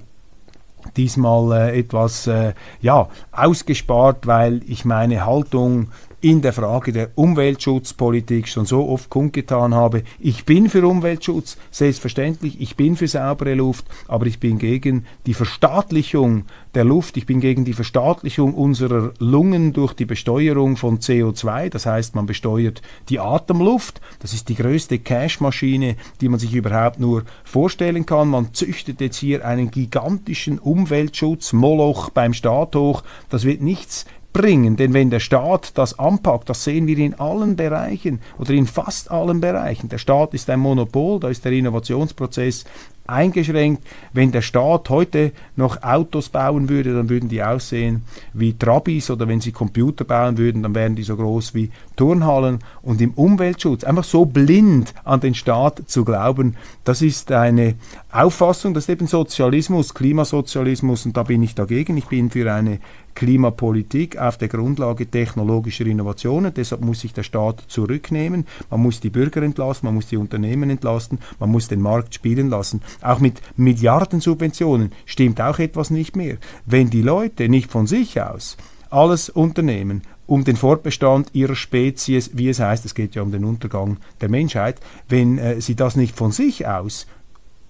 diesmal 0.96 1.70
äh, 1.70 1.78
etwas 1.78 2.26
äh, 2.26 2.54
ja, 2.80 3.08
ausgespart, 3.30 4.26
weil 4.26 4.62
ich 4.66 4.84
meine 4.84 5.24
Haltung 5.24 5.88
in 6.22 6.40
der 6.40 6.52
Frage 6.52 6.92
der 6.92 7.10
Umweltschutzpolitik 7.16 8.46
schon 8.46 8.64
so 8.64 8.88
oft 8.88 9.10
kundgetan 9.10 9.74
habe, 9.74 10.04
ich 10.20 10.44
bin 10.44 10.70
für 10.70 10.86
Umweltschutz, 10.86 11.58
selbstverständlich, 11.72 12.60
ich 12.60 12.76
bin 12.76 12.96
für 12.96 13.08
saubere 13.08 13.54
Luft, 13.54 13.86
aber 14.06 14.26
ich 14.26 14.38
bin 14.38 14.58
gegen 14.58 15.04
die 15.26 15.34
Verstaatlichung 15.34 16.44
der 16.74 16.84
Luft, 16.84 17.16
ich 17.16 17.26
bin 17.26 17.40
gegen 17.40 17.64
die 17.64 17.72
Verstaatlichung 17.72 18.54
unserer 18.54 19.12
Lungen 19.18 19.72
durch 19.72 19.94
die 19.94 20.04
Besteuerung 20.04 20.76
von 20.76 21.00
CO2, 21.00 21.68
das 21.68 21.86
heißt, 21.86 22.14
man 22.14 22.26
besteuert 22.26 22.82
die 23.08 23.18
Atemluft, 23.18 24.00
das 24.20 24.32
ist 24.32 24.48
die 24.48 24.54
größte 24.54 25.00
Cashmaschine, 25.00 25.96
die 26.20 26.28
man 26.28 26.38
sich 26.38 26.54
überhaupt 26.54 27.00
nur 27.00 27.24
vorstellen 27.42 28.06
kann, 28.06 28.28
man 28.28 28.54
züchtet 28.54 29.00
jetzt 29.00 29.16
hier 29.16 29.44
einen 29.44 29.72
gigantischen 29.72 30.60
Umweltschutz, 30.60 31.52
Moloch 31.52 32.10
beim 32.10 32.32
Staat 32.32 32.76
hoch, 32.76 33.02
das 33.28 33.42
wird 33.42 33.60
nichts 33.60 34.06
bringen. 34.32 34.76
Denn 34.76 34.94
wenn 34.94 35.10
der 35.10 35.20
Staat 35.20 35.76
das 35.76 35.98
anpackt, 35.98 36.48
das 36.48 36.64
sehen 36.64 36.86
wir 36.86 36.98
in 36.98 37.14
allen 37.14 37.56
Bereichen 37.56 38.20
oder 38.38 38.50
in 38.50 38.66
fast 38.66 39.10
allen 39.10 39.40
Bereichen. 39.40 39.88
Der 39.88 39.98
Staat 39.98 40.34
ist 40.34 40.48
ein 40.50 40.60
Monopol, 40.60 41.20
da 41.20 41.28
ist 41.28 41.44
der 41.44 41.52
Innovationsprozess 41.52 42.64
eingeschränkt. 43.06 43.86
Wenn 44.12 44.32
der 44.32 44.42
Staat 44.42 44.88
heute 44.90 45.32
noch 45.56 45.82
Autos 45.82 46.28
bauen 46.28 46.68
würde, 46.68 46.94
dann 46.94 47.08
würden 47.08 47.28
die 47.28 47.42
aussehen 47.42 48.02
wie 48.32 48.54
Trabis 48.54 49.10
oder 49.10 49.28
wenn 49.28 49.40
sie 49.40 49.52
Computer 49.52 50.04
bauen 50.04 50.38
würden, 50.38 50.62
dann 50.62 50.74
wären 50.74 50.94
die 50.94 51.02
so 51.02 51.16
groß 51.16 51.54
wie 51.54 51.70
Turnhallen. 51.96 52.60
Und 52.82 53.00
im 53.00 53.12
Umweltschutz 53.12 53.84
einfach 53.84 54.04
so 54.04 54.24
blind 54.24 54.94
an 55.04 55.20
den 55.20 55.34
Staat 55.34 55.82
zu 55.86 56.04
glauben, 56.04 56.56
das 56.84 57.02
ist 57.02 57.32
eine 57.32 57.74
Auffassung, 58.12 58.74
das 58.74 58.84
ist 58.84 58.90
eben 58.90 59.06
Sozialismus, 59.06 59.94
Klimasozialismus 59.94 61.06
und 61.06 61.16
da 61.16 61.22
bin 61.22 61.42
ich 61.42 61.54
dagegen. 61.54 61.96
Ich 61.96 62.08
bin 62.08 62.28
für 62.28 62.52
eine 62.52 62.78
Klimapolitik 63.14 64.18
auf 64.18 64.36
der 64.36 64.48
Grundlage 64.48 65.06
technologischer 65.06 65.86
Innovationen. 65.86 66.52
Deshalb 66.54 66.82
muss 66.82 67.00
sich 67.00 67.14
der 67.14 67.22
Staat 67.22 67.64
zurücknehmen. 67.68 68.46
Man 68.68 68.80
muss 68.80 69.00
die 69.00 69.08
Bürger 69.08 69.42
entlasten, 69.42 69.86
man 69.86 69.94
muss 69.94 70.08
die 70.08 70.18
Unternehmen 70.18 70.68
entlasten, 70.68 71.20
man 71.40 71.50
muss 71.50 71.68
den 71.68 71.80
Markt 71.80 72.14
spielen 72.14 72.50
lassen. 72.50 72.82
Auch 73.00 73.18
mit 73.18 73.40
Milliardensubventionen 73.56 74.92
stimmt 75.06 75.40
auch 75.40 75.58
etwas 75.58 75.88
nicht 75.88 76.14
mehr. 76.14 76.36
Wenn 76.66 76.90
die 76.90 77.02
Leute 77.02 77.48
nicht 77.48 77.70
von 77.70 77.86
sich 77.86 78.20
aus 78.20 78.58
alles 78.90 79.30
unternehmen, 79.30 80.02
um 80.26 80.44
den 80.44 80.56
Fortbestand 80.56 81.30
ihrer 81.32 81.54
Spezies, 81.54 82.32
wie 82.34 82.50
es 82.50 82.60
heißt, 82.60 82.84
es 82.84 82.94
geht 82.94 83.14
ja 83.14 83.22
um 83.22 83.32
den 83.32 83.44
Untergang 83.44 83.96
der 84.20 84.28
Menschheit, 84.28 84.80
wenn 85.08 85.38
äh, 85.38 85.62
sie 85.62 85.74
das 85.74 85.96
nicht 85.96 86.14
von 86.14 86.30
sich 86.30 86.66
aus 86.66 87.06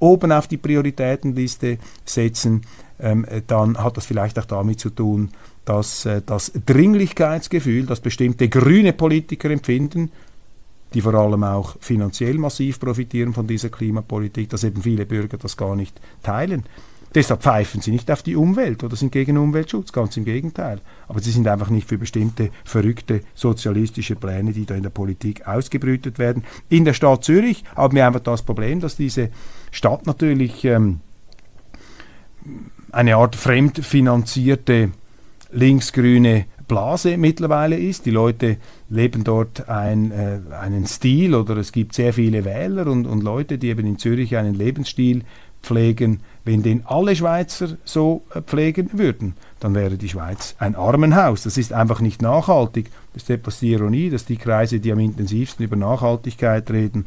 oben 0.03 0.33
auf 0.33 0.49
die 0.49 0.57
Prioritätenliste 0.57 1.79
setzen, 2.05 2.63
ähm, 2.99 3.25
äh, 3.25 3.43
dann 3.47 3.79
hat 3.79 3.97
das 3.97 4.05
vielleicht 4.05 4.39
auch 4.39 4.45
damit 4.45 4.81
zu 4.81 4.91
tun, 4.91 5.31
dass 5.65 6.05
äh, 6.05 6.21
das 6.25 6.53
Dringlichkeitsgefühl, 6.67 7.87
das 7.87 8.01
bestimmte 8.01 8.49
grüne 8.49 8.93
Politiker 8.93 9.51
empfinden, 9.51 10.11
die 10.93 11.01
vor 11.01 11.15
allem 11.15 11.45
auch 11.45 11.77
finanziell 11.81 12.35
massiv 12.35 12.81
profitieren 12.81 13.33
von 13.33 13.47
dieser 13.47 13.71
Klimapolitik, 13.71 14.51
dass 14.51 14.65
eben 14.65 14.83
viele 14.83 15.07
Bürger 15.07 15.39
das 15.39 15.57
gar 15.57 15.77
nicht 15.77 15.99
teilen. 16.23 16.65
Deshalb 17.15 17.43
pfeifen 17.43 17.83
sie 17.83 17.91
nicht 17.91 18.11
auf 18.11 18.23
die 18.23 18.37
Umwelt 18.37 18.83
oder 18.85 18.97
sind 18.97 19.13
gegen 19.13 19.37
Umweltschutz, 19.37 19.93
ganz 19.93 20.17
im 20.17 20.25
Gegenteil. 20.25 20.81
Aber 21.09 21.21
sie 21.21 21.31
sind 21.31 21.47
einfach 21.47 21.69
nicht 21.69 21.89
für 21.89 21.99
bestimmte 21.99 22.51
verrückte 22.65 23.21
sozialistische 23.35 24.17
Pläne, 24.17 24.53
die 24.53 24.65
da 24.65 24.75
in 24.75 24.83
der 24.83 24.91
Politik 24.91 25.47
ausgebrütet 25.47 26.19
werden. 26.19 26.43
In 26.71 26.87
der 26.87 26.95
Stadt 26.95 27.25
Zürich 27.25 27.65
haben 27.77 27.97
wir 27.97 28.07
einfach 28.07 28.21
das 28.21 28.43
Problem, 28.43 28.81
dass 28.81 28.97
diese 28.97 29.29
Stadt 29.73 30.07
natürlich 30.07 30.65
ähm, 30.65 31.01
eine 32.93 33.17
Art 33.17 33.35
fremdfinanzierte 33.35 34.93
linksgrüne 35.51 36.45
Blase 36.69 37.17
mittlerweile 37.17 37.77
ist. 37.77 38.07
Die 38.07 38.11
Leute 38.11 38.59
leben 38.89 39.25
dort 39.25 39.69
ein, 39.69 40.13
äh, 40.13 40.39
einen 40.55 40.87
Stil 40.87 41.35
oder 41.35 41.57
es 41.57 41.73
gibt 41.73 41.95
sehr 41.95 42.13
viele 42.13 42.45
Wähler 42.45 42.87
und, 42.87 43.07
und 43.07 43.23
Leute, 43.23 43.59
die 43.59 43.69
eben 43.69 43.87
in 43.87 43.99
Zürich 43.99 44.37
einen 44.37 44.55
Lebensstil 44.55 45.23
pflegen. 45.63 46.21
Wenn 46.45 46.63
den 46.63 46.85
alle 46.87 47.17
Schweizer 47.17 47.77
so 47.85 48.25
äh, 48.35 48.43
pflegen 48.43 48.91
würden, 48.99 49.35
dann 49.59 49.75
wäre 49.75 49.97
die 49.97 50.09
Schweiz 50.09 50.55
ein 50.59 50.75
Armenhaus. 50.77 51.45
Das 51.45 51.57
ist 51.57 51.73
einfach 51.73 52.01
nicht 52.01 52.21
nachhaltig. 52.21 52.91
Das 53.15 53.25
ist 53.25 53.31
etwas 53.31 53.61
die 53.61 53.73
Ironie, 53.73 54.11
dass 54.11 54.27
die 54.27 54.37
Kreise, 54.37 54.81
die 54.81 54.93
am 54.93 54.99
intensivsten 54.99 55.65
über 55.65 55.77
Nachhaltigkeit 55.77 56.71
reden, 56.71 57.07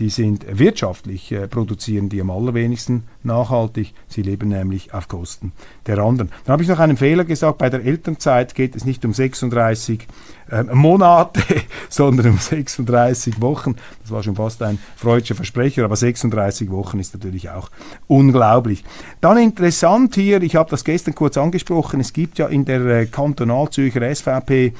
die 0.00 0.08
sind 0.08 0.46
wirtschaftlich, 0.58 1.30
äh, 1.30 1.46
produzieren 1.46 2.08
die 2.08 2.20
am 2.22 2.30
allerwenigsten 2.30 3.04
nachhaltig. 3.22 3.92
Sie 4.08 4.22
leben 4.22 4.48
nämlich 4.48 4.94
auf 4.94 5.08
Kosten 5.08 5.52
der 5.86 5.98
anderen. 5.98 6.30
Dann 6.44 6.54
habe 6.54 6.62
ich 6.62 6.68
noch 6.68 6.78
einen 6.78 6.96
Fehler 6.96 7.24
gesagt. 7.24 7.58
Bei 7.58 7.68
der 7.68 7.84
Elternzeit 7.84 8.54
geht 8.54 8.74
es 8.74 8.86
nicht 8.86 9.04
um 9.04 9.12
36 9.12 10.08
äh, 10.50 10.62
Monate, 10.62 11.42
sondern 11.90 12.30
um 12.30 12.38
36 12.38 13.42
Wochen. 13.42 13.76
Das 14.02 14.10
war 14.10 14.22
schon 14.22 14.36
fast 14.36 14.62
ein 14.62 14.78
freudscher 14.96 15.34
Versprecher, 15.34 15.84
aber 15.84 15.96
36 15.96 16.70
Wochen 16.70 16.98
ist 16.98 17.12
natürlich 17.12 17.50
auch 17.50 17.70
unglaublich. 18.06 18.84
Dann 19.20 19.36
interessant 19.36 20.14
hier, 20.14 20.42
ich 20.42 20.56
habe 20.56 20.70
das 20.70 20.84
gestern 20.84 21.14
kurz 21.14 21.36
angesprochen, 21.36 22.00
es 22.00 22.14
gibt 22.14 22.38
ja 22.38 22.46
in 22.46 22.64
der 22.64 22.80
äh, 22.86 23.06
Kantonalzürcher 23.06 24.14
SVP 24.14 24.72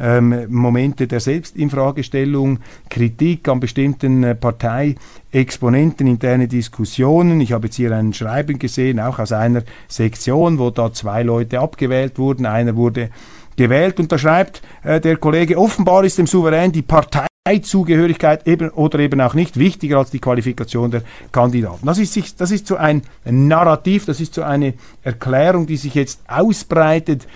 ähm, 0.00 0.46
Momente 0.48 1.06
der 1.06 1.20
Selbstinfragestellung, 1.20 2.60
Kritik 2.88 3.48
an 3.48 3.60
bestimmten 3.60 4.22
äh, 4.24 4.34
Parteiexponenten, 4.34 6.06
interne 6.06 6.48
Diskussionen. 6.48 7.40
Ich 7.40 7.52
habe 7.52 7.66
jetzt 7.66 7.76
hier 7.76 7.92
ein 7.96 8.12
Schreiben 8.12 8.58
gesehen, 8.58 9.00
auch 9.00 9.18
aus 9.18 9.32
einer 9.32 9.62
Sektion, 9.88 10.58
wo 10.58 10.70
da 10.70 10.92
zwei 10.92 11.22
Leute 11.22 11.60
abgewählt 11.60 12.18
wurden. 12.18 12.46
Einer 12.46 12.76
wurde 12.76 13.10
gewählt 13.56 13.98
und 14.00 14.10
da 14.10 14.18
schreibt 14.18 14.62
äh, 14.84 15.00
der 15.00 15.16
Kollege, 15.16 15.58
offenbar 15.58 16.04
ist 16.04 16.18
dem 16.18 16.26
Souverän 16.26 16.72
die 16.72 16.82
Partei 16.82 17.28
Zugehörigkeit 17.62 18.46
eben 18.46 18.68
oder 18.68 18.98
eben 18.98 19.22
auch 19.22 19.32
nicht 19.32 19.58
wichtiger 19.58 19.98
als 19.98 20.10
die 20.10 20.18
Qualifikation 20.18 20.90
der 20.90 21.02
Kandidaten. 21.32 21.86
Das 21.86 21.98
ist, 21.98 22.40
das 22.40 22.50
ist 22.50 22.66
so 22.66 22.76
ein 22.76 23.02
Narrativ, 23.24 24.04
das 24.04 24.20
ist 24.20 24.34
so 24.34 24.42
eine 24.42 24.74
Erklärung, 25.02 25.66
die 25.66 25.78
sich 25.78 25.94
jetzt 25.94 26.20
ausbreitet 26.28 27.26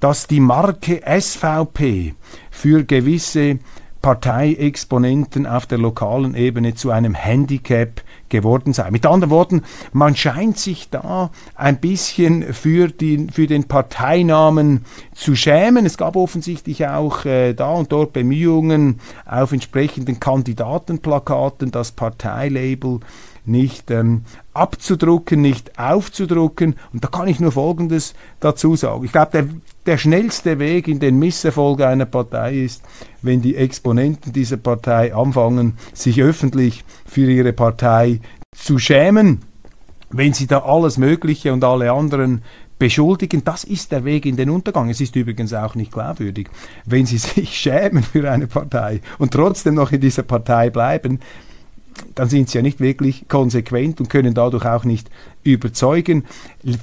dass 0.00 0.26
die 0.26 0.40
Marke 0.40 1.00
SVP 1.04 2.14
für 2.50 2.84
gewisse 2.84 3.58
Parteiexponenten 4.02 5.46
auf 5.46 5.66
der 5.66 5.78
lokalen 5.78 6.34
Ebene 6.34 6.74
zu 6.74 6.90
einem 6.90 7.14
Handicap 7.14 8.02
geworden 8.28 8.72
sei. 8.72 8.90
Mit 8.90 9.06
anderen 9.06 9.30
Worten, 9.30 9.62
man 9.92 10.14
scheint 10.14 10.58
sich 10.58 10.90
da 10.90 11.30
ein 11.54 11.80
bisschen 11.80 12.54
für, 12.54 12.88
die, 12.88 13.26
für 13.32 13.46
den 13.46 13.64
Parteinamen 13.64 14.84
zu 15.14 15.34
schämen. 15.34 15.84
Es 15.84 15.98
gab 15.98 16.14
offensichtlich 16.14 16.86
auch 16.86 17.24
äh, 17.24 17.54
da 17.54 17.72
und 17.72 17.90
dort 17.90 18.12
Bemühungen 18.12 19.00
auf 19.26 19.52
entsprechenden 19.52 20.20
Kandidatenplakaten 20.20 21.70
das 21.70 21.92
Parteilabel 21.92 23.00
nicht 23.48 23.90
ähm, 23.90 24.22
abzudrucken, 24.54 25.40
nicht 25.40 25.78
aufzudrucken. 25.78 26.76
Und 26.92 27.04
da 27.04 27.08
kann 27.08 27.28
ich 27.28 27.40
nur 27.40 27.52
Folgendes 27.52 28.14
dazu 28.40 28.76
sagen. 28.76 29.04
Ich 29.04 29.12
glaube, 29.12 29.30
der, 29.32 29.48
der 29.86 29.98
schnellste 29.98 30.58
Weg 30.58 30.88
in 30.88 31.00
den 31.00 31.18
Misserfolg 31.18 31.80
einer 31.80 32.06
Partei 32.06 32.58
ist, 32.58 32.82
wenn 33.22 33.42
die 33.42 33.56
Exponenten 33.56 34.32
dieser 34.32 34.56
Partei 34.56 35.14
anfangen, 35.14 35.78
sich 35.92 36.22
öffentlich 36.22 36.84
für 37.06 37.30
ihre 37.30 37.52
Partei 37.52 38.20
zu 38.52 38.78
schämen, 38.78 39.40
wenn 40.10 40.32
sie 40.32 40.46
da 40.46 40.60
alles 40.60 40.98
Mögliche 40.98 41.52
und 41.52 41.64
alle 41.64 41.92
anderen 41.92 42.42
beschuldigen, 42.78 43.44
das 43.44 43.64
ist 43.64 43.92
der 43.92 44.04
Weg 44.04 44.24
in 44.24 44.36
den 44.36 44.50
Untergang. 44.50 44.88
Es 44.88 45.00
ist 45.00 45.16
übrigens 45.16 45.52
auch 45.52 45.74
nicht 45.74 45.92
glaubwürdig. 45.92 46.48
Wenn 46.84 47.06
sie 47.06 47.18
sich 47.18 47.56
schämen 47.56 48.02
für 48.02 48.30
eine 48.30 48.46
Partei 48.46 49.00
und 49.18 49.32
trotzdem 49.32 49.74
noch 49.74 49.92
in 49.92 50.00
dieser 50.00 50.22
Partei 50.22 50.70
bleiben, 50.70 51.20
dann 52.14 52.28
sind 52.28 52.48
sie 52.48 52.58
ja 52.58 52.62
nicht 52.62 52.80
wirklich 52.80 53.28
konsequent 53.28 54.00
und 54.00 54.10
können 54.10 54.34
dadurch 54.34 54.64
auch 54.64 54.84
nicht 54.84 55.10
überzeugen. 55.44 56.24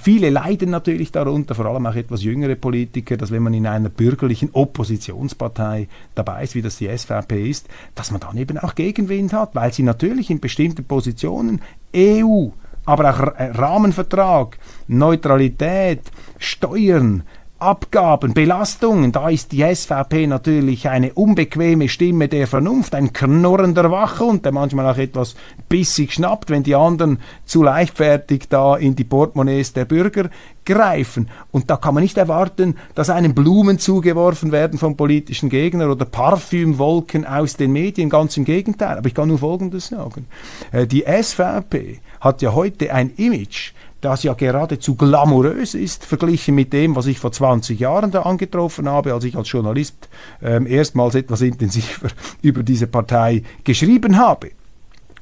Viele 0.01 0.29
leiden 0.29 0.69
natürlich 0.69 1.11
darunter, 1.11 1.55
vor 1.55 1.65
allem 1.65 1.85
auch 1.85 1.95
etwas 1.95 2.23
jüngere 2.23 2.55
Politiker, 2.55 3.17
dass 3.17 3.31
wenn 3.31 3.43
man 3.43 3.53
in 3.53 3.67
einer 3.67 3.89
bürgerlichen 3.89 4.49
Oppositionspartei 4.53 5.87
dabei 6.15 6.43
ist, 6.43 6.55
wie 6.55 6.61
das 6.61 6.77
die 6.77 6.89
SVP 6.95 7.49
ist, 7.49 7.67
dass 7.95 8.11
man 8.11 8.21
dann 8.21 8.37
eben 8.37 8.57
auch 8.57 8.75
Gegenwind 8.75 9.33
hat, 9.33 9.55
weil 9.55 9.73
sie 9.73 9.83
natürlich 9.83 10.29
in 10.29 10.39
bestimmten 10.39 10.85
Positionen 10.85 11.61
EU, 11.95 12.47
aber 12.85 13.09
auch 13.09 13.19
Rahmenvertrag, 13.37 14.57
Neutralität, 14.87 16.01
Steuern, 16.37 17.23
Abgaben, 17.57 18.33
Belastungen, 18.33 19.13
da 19.13 19.29
ist 19.29 19.53
die 19.53 19.63
SVP 19.63 20.27
natürlich 20.27 20.89
eine 20.89 21.13
unbequeme 21.13 21.87
Stimme 21.87 22.27
der 22.27 22.47
Vernunft, 22.47 22.93
ein 22.93 23.13
knurrender 23.13 23.89
Wachhund, 23.91 24.43
der 24.43 24.51
manchmal 24.51 24.93
auch 24.93 24.97
etwas 24.97 25.35
bissig 25.69 26.11
schnappt, 26.11 26.49
wenn 26.49 26.63
die 26.63 26.75
anderen 26.75 27.19
zu 27.45 27.63
leichtfertig 27.63 28.49
da 28.49 28.75
in 28.75 28.97
die 28.97 29.05
Portemonnaies 29.05 29.71
der 29.71 29.85
Bürger 29.85 30.29
greifen. 30.65 31.29
Und 31.51 31.69
da 31.69 31.77
kann 31.77 31.93
man 31.93 32.03
nicht 32.03 32.17
erwarten, 32.17 32.75
dass 32.93 33.09
einem 33.09 33.33
Blumen 33.33 33.79
zugeworfen 33.79 34.51
werden 34.51 34.77
vom 34.77 34.97
politischen 34.97 35.47
Gegner 35.47 35.89
oder 35.89 36.03
Parfümwolken 36.03 37.25
aus 37.25 37.55
den 37.55 37.71
Medien. 37.71 38.09
Ganz 38.09 38.35
im 38.35 38.43
Gegenteil. 38.43 38.97
Aber 38.97 39.07
ich 39.07 39.13
kann 39.13 39.29
nur 39.29 39.39
Folgendes 39.39 39.87
sagen. 39.87 40.27
Äh, 40.73 40.87
die 40.87 41.05
SVP 41.07 41.99
hat 42.19 42.41
ja 42.41 42.53
heute 42.53 42.91
ein 42.93 43.11
Image, 43.15 43.71
das 44.05 44.21
ja 44.21 44.33
geradezu 44.33 44.95
glamourös 44.95 45.73
ist, 45.73 46.05
verglichen 46.05 46.53
mit 46.53 46.71
dem, 46.73 46.95
was 46.95 47.07
ich 47.07 47.17
vor 47.17 47.31
20 47.31 47.79
Jahren 47.79 48.11
da 48.11 48.21
angetroffen 48.21 48.87
habe, 48.87 49.13
als 49.13 49.23
ich 49.23 49.35
als 49.35 49.51
Journalist 49.51 50.09
ähm, 50.43 50.67
erstmals 50.67 51.15
etwas 51.15 51.41
intensiver 51.41 52.09
über 52.43 52.61
diese 52.61 52.85
Partei 52.85 53.41
geschrieben 53.63 54.17
habe. 54.17 54.51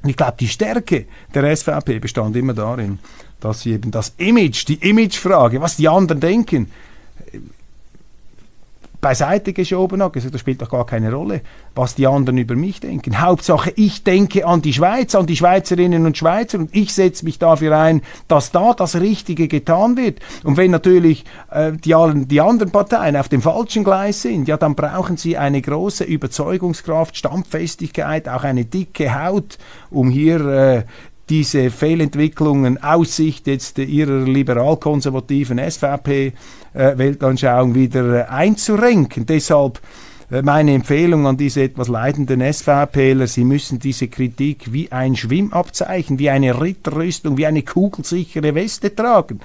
Und 0.04 0.10
ich 0.10 0.18
glaube, 0.18 0.36
die 0.38 0.50
Stärke 0.50 1.06
der 1.34 1.56
SVP 1.56 2.00
bestand 2.00 2.36
immer 2.36 2.54
darin, 2.54 3.00
dass 3.40 3.62
sie 3.62 3.72
eben 3.72 3.90
das 3.90 4.16
Image, 4.18 4.68
die 4.68 4.90
Imagefrage, 4.90 5.62
was 5.62 5.78
die 5.78 5.88
anderen 5.88 6.20
denken, 6.20 6.70
beiseite 9.04 9.54
geschoben 9.54 10.02
hat, 10.02 10.14
gesagt, 10.14 10.34
das 10.34 10.42
spielt 10.42 10.62
doch 10.62 10.70
gar 10.70 10.86
keine 10.86 11.14
Rolle, 11.14 11.42
was 11.76 11.94
die 11.94 12.08
anderen 12.08 12.38
über 12.40 12.56
mich 12.56 12.80
denken. 12.80 13.22
Hauptsache, 13.22 13.72
ich 13.76 14.04
denke 14.04 14.48
an 14.48 14.62
die 14.62 14.74
Schweiz, 14.74 15.14
an 15.14 15.28
die 15.28 15.36
Schweizerinnen 15.36 16.06
und 16.06 16.18
Schweizer 16.18 16.58
und 16.58 16.74
ich 16.74 16.94
setze 16.94 17.26
mich 17.26 17.38
dafür 17.38 17.78
ein, 17.78 18.02
dass 18.30 18.52
da 18.52 18.74
das 18.74 18.96
Richtige 18.96 19.48
getan 19.48 19.98
wird. 19.98 20.22
Und 20.44 20.56
wenn 20.58 20.72
natürlich 20.72 21.26
äh, 21.52 21.74
die, 21.74 21.94
die 22.26 22.42
anderen 22.42 22.72
Parteien 22.72 23.18
auf 23.18 23.28
dem 23.28 23.42
falschen 23.42 23.84
Gleis 23.84 24.22
sind, 24.22 24.48
ja, 24.48 24.56
dann 24.56 24.74
brauchen 24.74 25.18
sie 25.18 25.38
eine 25.38 25.62
große 25.62 26.06
Überzeugungskraft, 26.06 27.18
Standfestigkeit, 27.18 28.30
auch 28.30 28.46
eine 28.46 28.64
dicke 28.64 29.14
Haut, 29.14 29.58
um 29.92 30.10
hier 30.10 30.40
äh, 30.46 30.84
diese 31.30 31.70
Fehlentwicklungen 31.70 32.84
aus 32.84 33.16
Sicht 33.16 33.48
jetzt 33.48 33.78
ihrer 33.78 34.26
liberal-konservativen 34.26 35.60
SVP-Weltanschauung 35.60 37.76
wieder 37.76 38.22
äh, 38.22 38.24
einzurenken. 38.30 39.26
Deshalb 39.26 39.80
äh, 40.30 40.42
meine 40.42 40.74
Empfehlung 40.74 41.26
an 41.26 41.38
diese 41.38 41.64
etwas 41.64 41.88
leidenden 41.88 42.42
SVPler, 42.42 43.28
Sie 43.28 43.46
müssen 43.46 43.80
diese 43.80 44.10
Kritik 44.10 44.74
wie 44.74 44.92
ein 44.92 45.16
Schwimmabzeichen, 45.16 46.20
wie 46.20 46.30
eine 46.30 46.60
Ritterrüstung, 46.60 47.38
wie 47.38 47.46
eine 47.46 47.64
kugelsichere 47.64 48.54
Weste 48.54 48.94
tragen. 48.94 49.40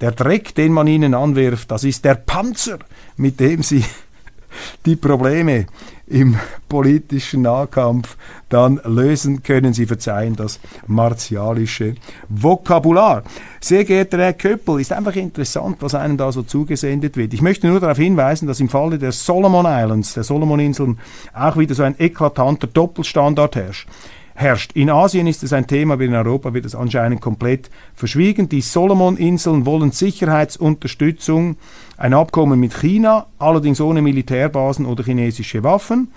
Der 0.00 0.10
Dreck, 0.12 0.54
den 0.54 0.72
man 0.72 0.88
ihnen 0.88 1.14
anwirft, 1.14 1.70
das 1.70 1.84
ist 1.84 2.04
der 2.04 2.16
Panzer, 2.16 2.78
mit 3.16 3.40
dem 3.40 3.62
sie 3.62 3.84
die 4.86 4.96
Probleme 4.96 5.66
im 6.06 6.36
politischen 6.68 7.42
Nahkampf 7.42 8.16
dann 8.48 8.80
lösen 8.84 9.42
können. 9.42 9.72
Sie 9.72 9.86
verzeihen 9.86 10.36
das 10.36 10.60
martialische 10.86 11.94
Vokabular. 12.28 13.22
Sehr 13.60 13.84
geehrter 13.84 14.18
Herr 14.18 14.32
Köppel, 14.32 14.80
ist 14.80 14.92
einfach 14.92 15.16
interessant, 15.16 15.78
was 15.80 15.94
einem 15.94 16.16
da 16.16 16.30
so 16.32 16.42
zugesendet 16.42 17.16
wird. 17.16 17.34
Ich 17.34 17.42
möchte 17.42 17.66
nur 17.66 17.80
darauf 17.80 17.98
hinweisen, 17.98 18.46
dass 18.46 18.60
im 18.60 18.68
Falle 18.68 18.98
der 18.98 19.12
Solomon 19.12 19.66
Islands, 19.66 20.14
der 20.14 20.24
Solomon-Inseln, 20.24 20.98
auch 21.34 21.56
wieder 21.56 21.74
so 21.74 21.82
ein 21.82 21.96
eklatanter 21.98 22.66
Doppelstandard 22.66 23.56
herrscht 23.56 23.88
herrscht. 24.36 24.72
In 24.72 24.90
Asien 24.90 25.26
ist 25.26 25.42
es 25.42 25.52
ein 25.52 25.66
Thema, 25.66 25.94
aber 25.94 26.04
in 26.04 26.14
Europa 26.14 26.54
wird 26.54 26.66
es 26.66 26.74
anscheinend 26.74 27.20
komplett 27.20 27.70
verschwiegen. 27.94 28.48
Die 28.48 28.60
Solomon-Inseln 28.60 29.66
wollen 29.66 29.90
Sicherheitsunterstützung 29.90 31.56
ein 31.96 32.14
Abkommen 32.14 32.60
mit 32.60 32.74
China, 32.74 33.26
allerdings 33.38 33.80
ohne 33.80 34.02
Militärbasen 34.02 34.86
oder 34.86 35.02
chinesische 35.02 35.64
Waffen. 35.64 36.12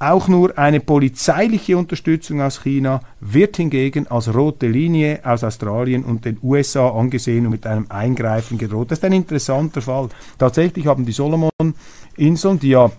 Auch 0.00 0.28
nur 0.28 0.58
eine 0.58 0.80
polizeiliche 0.80 1.78
Unterstützung 1.78 2.42
aus 2.42 2.62
China 2.62 3.00
wird 3.20 3.56
hingegen 3.56 4.08
als 4.08 4.34
rote 4.34 4.66
Linie 4.66 5.20
aus 5.22 5.44
Australien 5.44 6.04
und 6.04 6.24
den 6.24 6.38
USA 6.42 6.90
angesehen 6.90 7.46
und 7.46 7.52
mit 7.52 7.66
einem 7.66 7.86
Eingreifen 7.88 8.58
gedroht. 8.58 8.90
Das 8.90 8.98
ist 8.98 9.04
ein 9.04 9.12
interessanter 9.12 9.80
Fall. 9.80 10.08
Tatsächlich 10.36 10.88
haben 10.88 11.06
die 11.06 11.12
Solomon-Inseln, 11.12 12.58
die 12.58 12.70
ja, 12.70 12.90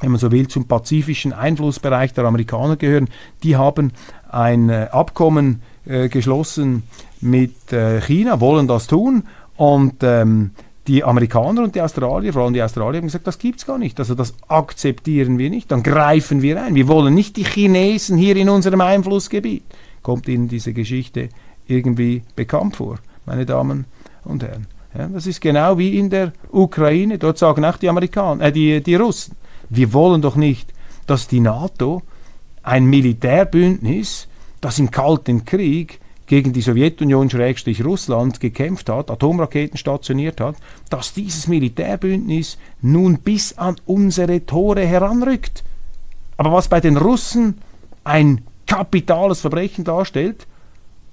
wenn 0.00 0.10
man 0.10 0.18
so 0.18 0.32
will, 0.32 0.48
zum 0.48 0.66
pazifischen 0.66 1.32
Einflussbereich 1.32 2.12
der 2.14 2.24
Amerikaner 2.24 2.76
gehören, 2.76 3.08
die 3.42 3.56
haben 3.56 3.92
ein 4.30 4.68
äh, 4.68 4.88
Abkommen 4.90 5.62
äh, 5.84 6.08
geschlossen 6.08 6.84
mit 7.20 7.72
äh, 7.72 8.00
China, 8.00 8.40
wollen 8.40 8.66
das 8.66 8.86
tun 8.86 9.24
und 9.56 9.96
ähm, 10.02 10.52
die 10.86 11.04
Amerikaner 11.04 11.62
und 11.62 11.74
die 11.74 11.82
Australier, 11.82 12.32
vor 12.32 12.42
allem 12.42 12.54
die 12.54 12.62
Australier, 12.62 12.98
haben 12.98 13.06
gesagt, 13.06 13.26
das 13.26 13.38
gibt 13.38 13.60
es 13.60 13.66
gar 13.66 13.78
nicht. 13.78 13.98
Also 14.00 14.14
das 14.14 14.34
akzeptieren 14.48 15.38
wir 15.38 15.50
nicht. 15.50 15.70
Dann 15.70 15.82
greifen 15.82 16.42
wir 16.42 16.60
ein. 16.62 16.74
Wir 16.74 16.88
wollen 16.88 17.14
nicht 17.14 17.36
die 17.36 17.44
Chinesen 17.44 18.16
hier 18.16 18.36
in 18.36 18.48
unserem 18.48 18.80
Einflussgebiet. 18.80 19.62
Kommt 20.02 20.26
Ihnen 20.26 20.48
diese 20.48 20.72
Geschichte 20.72 21.28
irgendwie 21.66 22.22
bekannt 22.34 22.76
vor, 22.76 22.98
meine 23.26 23.46
Damen 23.46 23.84
und 24.24 24.42
Herren? 24.42 24.66
Ja, 24.96 25.06
das 25.06 25.26
ist 25.26 25.40
genau 25.40 25.78
wie 25.78 25.96
in 25.96 26.10
der 26.10 26.32
Ukraine. 26.50 27.18
Dort 27.18 27.38
sagen 27.38 27.64
auch 27.64 27.76
die 27.76 27.88
Amerikaner, 27.88 28.46
äh, 28.46 28.52
die, 28.52 28.82
die 28.82 28.96
Russen, 28.96 29.36
wir 29.70 29.92
wollen 29.92 30.20
doch 30.20 30.36
nicht, 30.36 30.72
dass 31.06 31.28
die 31.28 31.40
NATO 31.40 32.02
ein 32.62 32.84
Militärbündnis, 32.84 34.28
das 34.60 34.78
im 34.78 34.90
Kalten 34.90 35.44
Krieg 35.44 36.00
gegen 36.26 36.52
die 36.52 36.60
Sowjetunion 36.60 37.30
Schrägstrich 37.30 37.84
Russland 37.84 38.38
gekämpft 38.38 38.88
hat, 38.88 39.10
Atomraketen 39.10 39.78
stationiert 39.78 40.40
hat, 40.40 40.56
dass 40.88 41.14
dieses 41.14 41.48
Militärbündnis 41.48 42.58
nun 42.82 43.18
bis 43.18 43.56
an 43.58 43.76
unsere 43.86 44.44
Tore 44.46 44.86
heranrückt. 44.86 45.64
Aber 46.36 46.52
was 46.52 46.68
bei 46.68 46.80
den 46.80 46.96
Russen 46.96 47.58
ein 48.04 48.42
kapitales 48.66 49.40
Verbrechen 49.40 49.84
darstellt, 49.84 50.46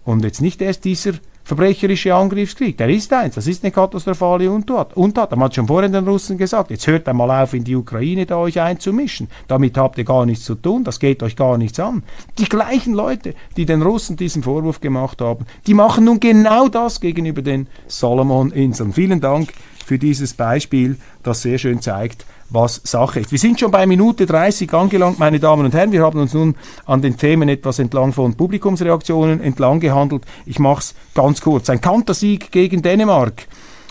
und 0.04 0.24
jetzt 0.24 0.42
nicht 0.42 0.62
erst 0.62 0.86
dieser 0.86 1.14
verbrecherische 1.48 2.14
Angriffskrieg. 2.14 2.78
Der 2.78 2.90
ist 2.90 3.14
eins, 3.14 3.36
das 3.36 3.48
ist 3.48 3.64
eine 3.64 3.72
katastrophale 3.72 4.52
Untat. 4.52 4.98
Untat. 4.98 5.32
Man 5.32 5.46
hat 5.46 5.56
schon 5.56 5.66
vorhin 5.66 5.94
den 5.94 6.06
Russen 6.06 6.38
gesagt, 6.38 6.72
jetzt 6.72 6.86
hört 6.88 7.08
einmal 7.08 7.32
auf, 7.32 7.54
in 7.54 7.64
die 7.64 7.78
Ukraine 7.78 8.26
da 8.26 8.36
euch 8.36 8.60
einzumischen. 8.60 9.30
Damit 9.48 9.78
habt 9.78 9.98
ihr 9.98 10.04
gar 10.04 10.26
nichts 10.26 10.44
zu 10.44 10.56
tun, 10.56 10.84
das 10.84 11.00
geht 11.00 11.24
euch 11.24 11.38
gar 11.38 11.58
nichts 11.58 11.80
an. 11.80 12.04
Die 12.38 12.50
gleichen 12.50 12.94
Leute, 12.94 13.34
die 13.56 13.66
den 13.66 13.82
Russen 13.82 14.18
diesen 14.18 14.44
Vorwurf 14.44 14.82
gemacht 14.82 15.22
haben, 15.22 15.46
die 15.68 15.74
machen 15.74 16.04
nun 16.04 16.20
genau 16.20 16.68
das 16.68 17.00
gegenüber 17.00 17.42
den 17.42 17.68
Solomon-Inseln. 17.88 18.92
Vielen 18.92 19.22
Dank 19.22 19.54
für 19.86 19.98
dieses 19.98 20.34
Beispiel, 20.34 20.98
das 21.24 21.44
sehr 21.44 21.60
schön 21.60 21.82
zeigt, 21.82 22.26
was 22.50 22.82
Sache 22.84 23.20
ist. 23.20 23.32
Wir 23.32 23.40
sind 23.40 23.60
schon 23.60 23.72
bei 23.72 23.86
Minute 23.86 24.26
30 24.26 24.74
angelangt, 24.74 25.20
meine 25.20 25.40
Damen 25.40 25.66
und 25.66 25.74
Herren. 25.74 25.92
Wir 25.92 26.04
haben 26.04 26.20
uns 26.20 26.34
nun 26.34 26.56
an 26.86 27.02
den 27.02 27.18
Themen 27.18 27.50
etwas 27.50 27.80
entlang 27.80 28.14
von 28.14 28.36
Publikumsreaktionen 28.36 29.42
entlang 29.42 29.80
gehandelt. 29.80 30.24
Ich 30.46 30.60
mache 30.60 30.80
es 30.80 30.96
ganz 31.14 31.42
kurz. 31.42 31.70
Ein 31.70 31.82
Kantersieg 31.82 32.52
gegen 32.52 32.82
Dänemark. 32.82 33.48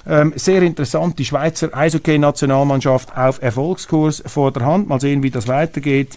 Ähm, 0.08 0.32
sehr 0.36 0.62
interessant, 0.62 1.18
die 1.18 1.24
Schweizer 1.24 1.76
Eishockey-Nationalmannschaft 1.76 3.16
auf 3.16 3.42
Erfolgskurs 3.42 4.22
vor 4.26 4.52
der 4.52 4.64
Hand. 4.64 4.88
Mal 4.88 5.00
sehen, 5.00 5.22
wie 5.22 5.30
das 5.30 5.48
weitergeht 5.48 6.16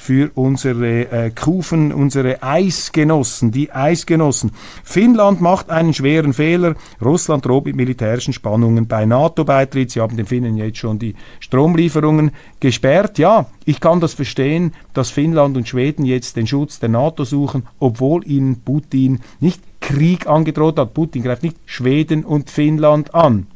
für 0.00 0.30
unsere 0.36 1.10
äh, 1.10 1.30
Kufen, 1.30 1.92
unsere 1.92 2.40
Eisgenossen, 2.42 3.50
die 3.50 3.72
Eisgenossen. 3.72 4.52
Finnland 4.84 5.40
macht 5.40 5.70
einen 5.70 5.92
schweren 5.92 6.32
Fehler. 6.32 6.76
Russland 7.02 7.44
droht 7.44 7.66
mit 7.66 7.74
militärischen 7.74 8.32
Spannungen 8.32 8.86
bei 8.86 9.04
NATO-Beitritt. 9.04 9.90
Sie 9.90 10.00
haben 10.00 10.16
den 10.16 10.24
Finnen 10.24 10.56
jetzt 10.56 10.78
schon 10.78 11.00
die 11.00 11.16
Stromlieferungen 11.40 12.30
gesperrt. 12.60 13.18
Ja, 13.18 13.46
ich 13.64 13.80
kann 13.80 14.00
das 14.00 14.14
verstehen, 14.14 14.72
dass 14.94 15.10
Finnland 15.10 15.56
und 15.56 15.68
Schweden 15.68 16.06
jetzt 16.06 16.36
den 16.36 16.46
Schutz 16.46 16.78
der 16.78 16.90
NATO 16.90 17.24
suchen, 17.24 17.66
obwohl 17.80 18.26
ihnen 18.26 18.60
Putin 18.60 19.18
nicht 19.40 19.60
Krieg 19.80 20.28
angedroht 20.28 20.78
hat. 20.78 20.94
Putin 20.94 21.24
greift 21.24 21.42
nicht 21.42 21.56
Schweden 21.66 22.24
und 22.24 22.50
Finnland 22.50 23.14
an. 23.14 23.48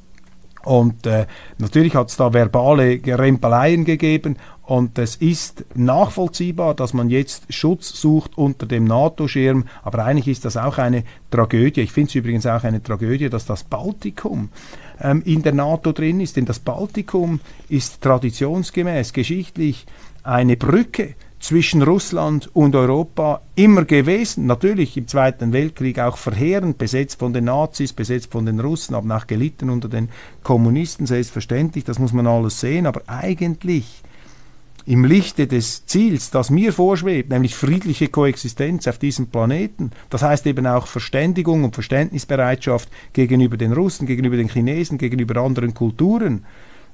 Und 0.65 1.07
äh, 1.07 1.27
natürlich 1.59 1.95
hat 1.97 2.09
es 2.09 2.17
da 2.17 2.33
verbale 2.33 3.01
Rempeleien 3.05 3.85
gegeben 3.85 4.37
und 4.63 4.97
es 4.99 5.17
ist 5.17 5.65
nachvollziehbar, 5.75 6.75
dass 6.75 6.95
man 6.95 7.11
jetzt 7.11 7.53
Schutz 7.53 8.01
sucht 8.01 8.39
unter 8.39 8.65
dem 8.65 8.85
NATO-Schirm, 8.85 9.65
aber 9.83 10.05
eigentlich 10.05 10.29
ist 10.29 10.45
das 10.45 10.57
auch 10.57 10.79
eine 10.79 11.03
Tragödie. 11.31 11.81
Ich 11.81 11.93
finde 11.93 12.09
es 12.09 12.15
übrigens 12.15 12.47
auch 12.47 12.63
eine 12.63 12.83
Tragödie, 12.83 13.29
dass 13.29 13.45
das 13.45 13.65
Baltikum 13.65 14.51
ähm, 15.01 15.23
in 15.27 15.43
der 15.43 15.53
NATO 15.53 15.93
drin 15.93 16.21
ist, 16.21 16.37
denn 16.37 16.45
das 16.45 16.61
Baltikum 16.61 17.41
ist 17.69 18.01
traditionsgemäß 18.03 19.13
geschichtlich 19.13 19.85
eine 20.23 20.57
Brücke 20.57 21.17
zwischen 21.43 21.83
Russland 21.83 22.49
und 22.55 22.77
Europa 22.77 23.43
immer 23.57 23.85
gewesen. 23.85 24.47
Natürlich 24.47 24.97
im 24.97 25.09
Zweiten 25.09 25.53
Weltkrieg 25.53 25.99
auch 25.99 26.17
verheerend, 26.17 26.79
besetzt 26.79 27.19
von 27.19 27.33
den 27.33 27.45
Nazis, 27.45 27.93
besetzt 27.93 28.31
von 28.31 28.47
den 28.47 28.61
Russen, 28.61 28.95
haben 28.95 29.11
auch 29.11 29.27
gelitten 29.27 29.69
unter 29.69 29.89
den 29.89 30.09
Kommunisten, 30.45 31.05
selbstverständlich, 31.05 31.85
das 31.85 31.99
muss 31.99 32.13
man 32.13 32.29
alles 32.29 32.61
sehen, 32.61 32.87
aber 32.87 33.03
eigentlich 33.09 34.03
im 34.87 35.05
Lichte 35.05 35.49
des 35.49 35.85
Ziels, 35.87 36.31
das 36.31 36.51
mir 36.51 36.73
vorschwebt, 36.73 37.31
nämlich 37.31 37.57
friedliche 37.57 38.09
Koexistenz 38.09 38.87
auf 38.87 38.99
diesem 38.99 39.27
Planeten, 39.27 39.91
das 40.11 40.23
heißt 40.23 40.47
eben 40.47 40.67
auch 40.67 40.87
Verständigung 40.87 41.65
und 41.65 41.75
Verständnisbereitschaft 41.75 42.89
gegenüber 43.13 43.57
den 43.57 43.73
Russen, 43.73 44.07
gegenüber 44.07 44.37
den 44.37 44.49
Chinesen, 44.49 44.97
gegenüber 44.97 45.41
anderen 45.41 45.75
Kulturen, 45.75 46.45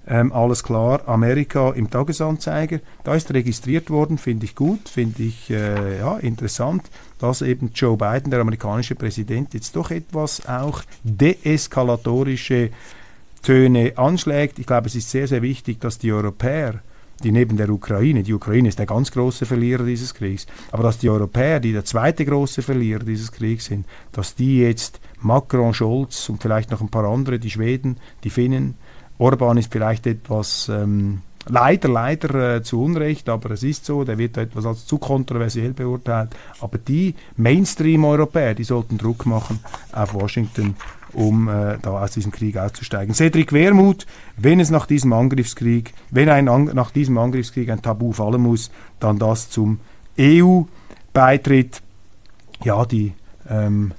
ähm, 0.07 0.32
alles 0.32 0.62
klar. 0.62 1.09
Amerika 1.09 1.72
im 1.72 1.91
Tagesanzeiger. 1.91 2.78
Da 3.03 3.16
ist 3.16 3.34
registriert 3.34 3.91
worden, 3.91 4.16
finde 4.16 4.45
ich 4.45 4.55
gut, 4.55 4.89
finde 4.89 5.24
ich 5.24 5.51
äh, 5.51 5.99
ja, 5.99 6.18
interessant, 6.18 6.84
dass 7.18 7.42
eben 7.42 7.70
Joe 7.74 7.96
Biden, 7.96 8.30
der 8.30 8.40
amerikanische 8.40 8.94
Präsident, 8.94 9.54
jetzt 9.54 9.76
doch 9.76 9.90
etwas 9.90 10.46
auch 10.46 10.82
deeskalatorische 11.02 12.70
Töne 13.42 13.92
anschlägt. 13.96 14.58
Ich 14.58 14.66
glaube, 14.66 14.88
es 14.88 14.94
ist 14.94 15.10
sehr, 15.10 15.28
sehr 15.28 15.42
wichtig, 15.42 15.80
dass 15.80 15.98
die 15.98 16.12
Europäer 16.12 16.80
die 17.22 17.32
neben 17.32 17.56
der 17.56 17.70
Ukraine, 17.70 18.22
die 18.22 18.34
Ukraine 18.34 18.68
ist 18.68 18.78
der 18.78 18.86
ganz 18.86 19.10
große 19.10 19.46
Verlierer 19.46 19.84
dieses 19.84 20.14
Kriegs, 20.14 20.46
aber 20.70 20.82
dass 20.82 20.98
die 20.98 21.08
Europäer, 21.08 21.60
die 21.60 21.72
der 21.72 21.84
zweite 21.84 22.24
große 22.26 22.62
Verlierer 22.62 23.04
dieses 23.04 23.32
Kriegs 23.32 23.66
sind, 23.66 23.86
dass 24.12 24.34
die 24.34 24.60
jetzt 24.60 25.00
Macron, 25.20 25.72
Scholz 25.72 26.28
und 26.28 26.42
vielleicht 26.42 26.70
noch 26.70 26.80
ein 26.80 26.90
paar 26.90 27.04
andere, 27.04 27.38
die 27.38 27.50
Schweden, 27.50 27.96
die 28.24 28.30
Finnen, 28.30 28.74
Orban 29.18 29.56
ist 29.56 29.72
vielleicht 29.72 30.06
etwas 30.06 30.68
ähm, 30.68 31.22
leider, 31.49 31.88
leider 31.88 32.57
äh, 32.57 32.62
zu 32.62 32.82
Unrecht, 32.82 33.28
aber 33.28 33.53
es 33.53 33.62
ist 33.62 33.84
so, 33.84 34.05
der 34.05 34.18
wird 34.18 34.36
etwas 34.36 34.66
als 34.66 34.86
zu 34.86 34.99
kontroversiell 34.99 35.72
beurteilt. 35.72 36.36
Aber 36.61 36.78
die 36.78 37.14
Mainstream-Europäer, 37.36 38.55
die 38.55 38.64
sollten 38.64 38.99
Druck 38.99 39.26
machen 39.26 39.61
auf 39.92 40.14
Washington, 40.14 40.76
um 41.12 41.49
äh, 41.49 41.78
da 41.80 42.03
aus 42.03 42.12
diesem 42.12 42.32
Krieg 42.32 42.57
auszusteigen. 42.57 43.14
Cedric 43.14 43.53
Wermuth, 43.53 44.07
wenn 44.36 44.61
es 44.61 44.70
nach 44.70 44.86
diesem 44.86 45.12
Angriffskrieg, 45.12 45.94
wenn 46.11 46.28
ein, 46.28 46.44
nach 46.44 46.90
diesem 46.90 47.18
Angriffskrieg 47.18 47.70
ein 47.70 47.82
Tabu 47.82 48.12
fallen 48.12 48.42
muss, 48.42 48.70
dann 49.01 49.18
das 49.18 49.51
zum 49.51 49.80
EU-Beitritt. 50.18 51.82
Ja, 52.64 52.84
die 52.84 53.12
ähm, 53.49 53.92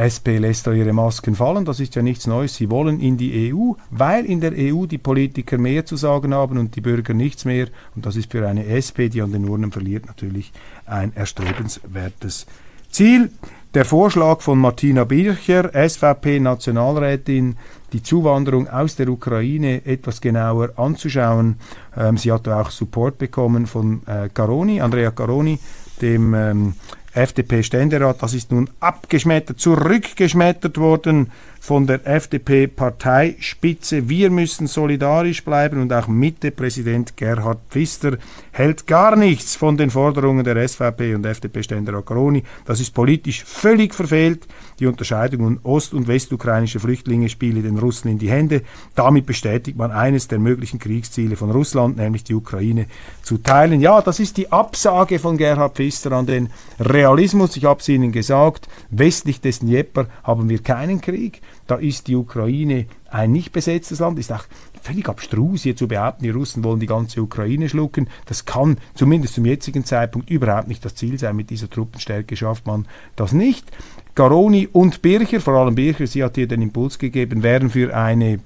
SP 0.00 0.40
lässt 0.40 0.66
da 0.66 0.72
ihre 0.72 0.92
Masken 0.92 1.34
fallen, 1.34 1.64
das 1.64 1.80
ist 1.80 1.94
ja 1.94 2.02
nichts 2.02 2.26
Neues. 2.26 2.54
Sie 2.54 2.70
wollen 2.70 3.00
in 3.00 3.16
die 3.16 3.52
EU, 3.52 3.72
weil 3.90 4.24
in 4.24 4.40
der 4.40 4.52
EU 4.56 4.86
die 4.86 4.98
Politiker 4.98 5.58
mehr 5.58 5.84
zu 5.84 5.96
sagen 5.96 6.32
haben 6.32 6.58
und 6.58 6.74
die 6.76 6.80
Bürger 6.80 7.12
nichts 7.12 7.44
mehr. 7.44 7.68
Und 7.94 8.06
das 8.06 8.16
ist 8.16 8.32
für 8.32 8.46
eine 8.46 8.66
SP, 8.66 9.10
die 9.10 9.22
an 9.22 9.32
den 9.32 9.48
Urnen 9.48 9.72
verliert, 9.72 10.06
natürlich 10.06 10.52
ein 10.86 11.14
erstrebenswertes 11.14 12.46
Ziel. 12.90 13.30
Der 13.72 13.84
Vorschlag 13.84 14.40
von 14.40 14.58
Martina 14.58 15.04
Bircher, 15.04 15.70
SVP-Nationalrätin, 15.72 17.56
die 17.92 18.02
Zuwanderung 18.02 18.68
aus 18.68 18.96
der 18.96 19.08
Ukraine 19.08 19.86
etwas 19.86 20.20
genauer 20.20 20.70
anzuschauen. 20.76 21.56
Ähm, 21.96 22.16
sie 22.16 22.32
hat 22.32 22.48
auch 22.48 22.70
Support 22.70 23.18
bekommen 23.18 23.66
von 23.66 24.02
äh, 24.06 24.28
Caroni, 24.34 24.80
Andrea 24.80 25.12
Caroni, 25.12 25.60
dem 26.02 26.34
ähm, 26.34 26.74
FDP-Ständerat, 27.12 28.22
das 28.22 28.34
ist 28.34 28.52
nun 28.52 28.70
abgeschmettert, 28.80 29.58
zurückgeschmettert 29.60 30.78
worden 30.78 31.32
von 31.60 31.86
der 31.86 32.06
FDP-Parteispitze. 32.06 34.08
Wir 34.08 34.30
müssen 34.30 34.66
solidarisch 34.66 35.44
bleiben 35.44 35.82
und 35.82 35.92
auch 35.92 36.08
Mitte-Präsident 36.08 37.18
Gerhard 37.18 37.58
Pfister 37.68 38.16
hält 38.50 38.86
gar 38.86 39.14
nichts 39.14 39.56
von 39.56 39.76
den 39.76 39.90
Forderungen 39.90 40.42
der 40.42 40.66
SVP 40.66 41.14
und 41.14 41.26
FDP-Ständerat 41.26 42.06
Coroni. 42.06 42.42
Das 42.64 42.80
ist 42.80 42.94
politisch 42.94 43.44
völlig 43.44 43.94
verfehlt. 43.94 44.48
Die 44.80 44.86
Unterscheidung 44.86 45.60
ost- 45.62 45.92
und 45.92 46.08
westukrainischer 46.08 46.80
Flüchtlinge 46.80 47.28
spiele 47.28 47.60
den 47.60 47.78
Russen 47.78 48.10
in 48.10 48.18
die 48.18 48.30
Hände. 48.30 48.62
Damit 48.94 49.26
bestätigt 49.26 49.76
man 49.76 49.90
eines 49.90 50.28
der 50.28 50.38
möglichen 50.38 50.78
Kriegsziele 50.78 51.36
von 51.36 51.50
Russland, 51.50 51.98
nämlich 51.98 52.24
die 52.24 52.34
Ukraine 52.34 52.86
zu 53.22 53.36
teilen. 53.36 53.82
Ja, 53.82 54.00
das 54.00 54.18
ist 54.18 54.38
die 54.38 54.50
Absage 54.50 55.18
von 55.18 55.36
Gerhard 55.36 55.76
Pfister 55.76 56.12
an 56.12 56.24
den 56.24 56.48
Realismus. 56.78 57.54
Ich 57.58 57.66
habe 57.66 57.80
es 57.80 57.88
Ihnen 57.88 58.12
gesagt, 58.12 58.66
westlich 58.88 59.42
des 59.42 59.58
Dnieper 59.58 60.06
haben 60.24 60.48
wir 60.48 60.62
keinen 60.62 61.02
Krieg. 61.02 61.42
Da 61.70 61.76
ist 61.76 62.08
die 62.08 62.16
Ukraine 62.16 62.86
ein 63.10 63.30
nicht 63.30 63.52
besetztes 63.52 64.00
Land. 64.00 64.18
Ist 64.18 64.32
auch 64.32 64.42
völlig 64.82 65.08
abstrus 65.08 65.62
hier 65.62 65.76
zu 65.76 65.86
behaupten, 65.86 66.24
die 66.24 66.30
Russen 66.30 66.64
wollen 66.64 66.80
die 66.80 66.86
ganze 66.86 67.22
Ukraine 67.22 67.68
schlucken. 67.68 68.08
Das 68.26 68.44
kann 68.44 68.78
zumindest 68.94 69.34
zum 69.34 69.44
jetzigen 69.46 69.84
Zeitpunkt 69.84 70.30
überhaupt 70.30 70.66
nicht 70.66 70.84
das 70.84 70.96
Ziel 70.96 71.16
sein. 71.16 71.36
Mit 71.36 71.48
dieser 71.48 71.70
Truppenstärke 71.70 72.34
schafft 72.34 72.66
man 72.66 72.88
das 73.14 73.32
nicht. 73.32 73.70
Garoni 74.16 74.68
und 74.72 75.00
Bircher, 75.00 75.40
vor 75.40 75.54
allem 75.54 75.76
Bircher, 75.76 76.08
sie 76.08 76.24
hat 76.24 76.34
hier 76.34 76.48
den 76.48 76.60
Impuls 76.60 76.98
gegeben, 76.98 77.44
wären 77.44 77.70
für 77.70 77.96
eine 77.96 78.40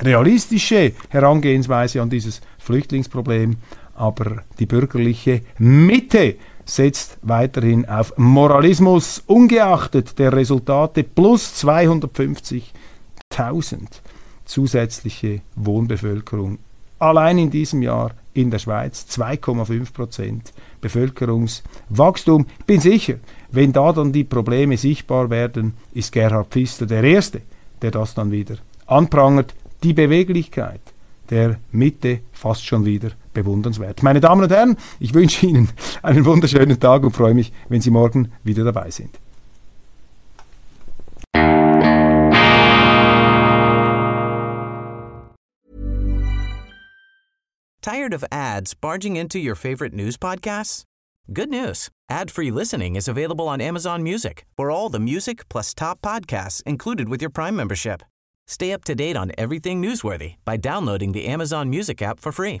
realistische 0.00 0.92
Herangehensweise 1.08 2.02
an 2.02 2.10
dieses 2.10 2.42
Flüchtlingsproblem, 2.58 3.56
aber 3.94 4.42
die 4.58 4.66
bürgerliche 4.66 5.40
Mitte 5.56 6.36
setzt 6.64 7.18
weiterhin 7.22 7.88
auf 7.88 8.16
Moralismus, 8.16 9.22
ungeachtet 9.26 10.18
der 10.18 10.32
Resultate 10.32 11.04
plus 11.04 11.64
250.000 11.64 12.72
zusätzliche 14.44 15.40
Wohnbevölkerung. 15.56 16.58
Allein 16.98 17.38
in 17.38 17.50
diesem 17.50 17.82
Jahr 17.82 18.12
in 18.34 18.50
der 18.50 18.58
Schweiz 18.58 19.06
2,5 19.10 19.92
Prozent 19.92 20.52
Bevölkerungswachstum. 20.80 22.46
Ich 22.58 22.64
bin 22.64 22.80
sicher, 22.80 23.16
wenn 23.50 23.72
da 23.72 23.92
dann 23.92 24.12
die 24.12 24.24
Probleme 24.24 24.76
sichtbar 24.76 25.30
werden, 25.30 25.74
ist 25.92 26.12
Gerhard 26.12 26.48
Pfister 26.48 26.86
der 26.86 27.04
Erste, 27.04 27.42
der 27.82 27.90
das 27.90 28.14
dann 28.14 28.30
wieder 28.30 28.56
anprangert. 28.86 29.54
Die 29.82 29.92
Beweglichkeit 29.92 30.80
der 31.30 31.58
Mitte 31.72 32.20
fast 32.32 32.66
schon 32.66 32.84
wieder 32.84 33.10
bewundernswert. 33.34 34.02
Meine 34.02 34.20
Damen 34.20 34.42
und 34.44 34.50
Herren, 34.50 34.76
ich 35.00 35.12
wünsche 35.12 35.46
Ihnen 35.46 35.68
einen 36.02 36.24
wunderschönen 36.24 36.80
Tag 36.80 37.02
und 37.02 37.12
freue 37.12 37.34
mich, 37.34 37.52
wenn 37.68 37.80
Sie 37.80 37.90
morgen 37.90 38.32
wieder 38.42 38.64
dabei 38.64 38.90
sind. 38.90 39.10
Tired 47.82 48.14
of 48.14 48.24
ads 48.32 48.72
barging 48.72 49.16
into 49.16 49.38
your 49.38 49.54
favorite 49.54 49.92
news 49.92 50.16
podcasts? 50.16 50.84
Good 51.32 51.50
news. 51.50 51.90
Ad-free 52.10 52.50
listening 52.50 52.96
is 52.96 53.08
available 53.08 53.46
on 53.46 53.60
Amazon 53.60 54.02
Music 54.02 54.46
for 54.56 54.70
all 54.70 54.88
the 54.88 54.98
music 54.98 55.48
plus 55.50 55.74
top 55.74 56.00
podcasts 56.00 56.62
included 56.64 57.10
with 57.10 57.20
your 57.20 57.30
Prime 57.30 57.54
membership. 57.54 58.02
Stay 58.46 58.72
up 58.72 58.84
to 58.84 58.94
date 58.94 59.16
on 59.16 59.32
everything 59.36 59.82
newsworthy 59.82 60.36
by 60.44 60.56
downloading 60.56 61.12
the 61.12 61.26
Amazon 61.26 61.68
Music 61.70 62.00
app 62.02 62.20
for 62.20 62.32
free 62.32 62.60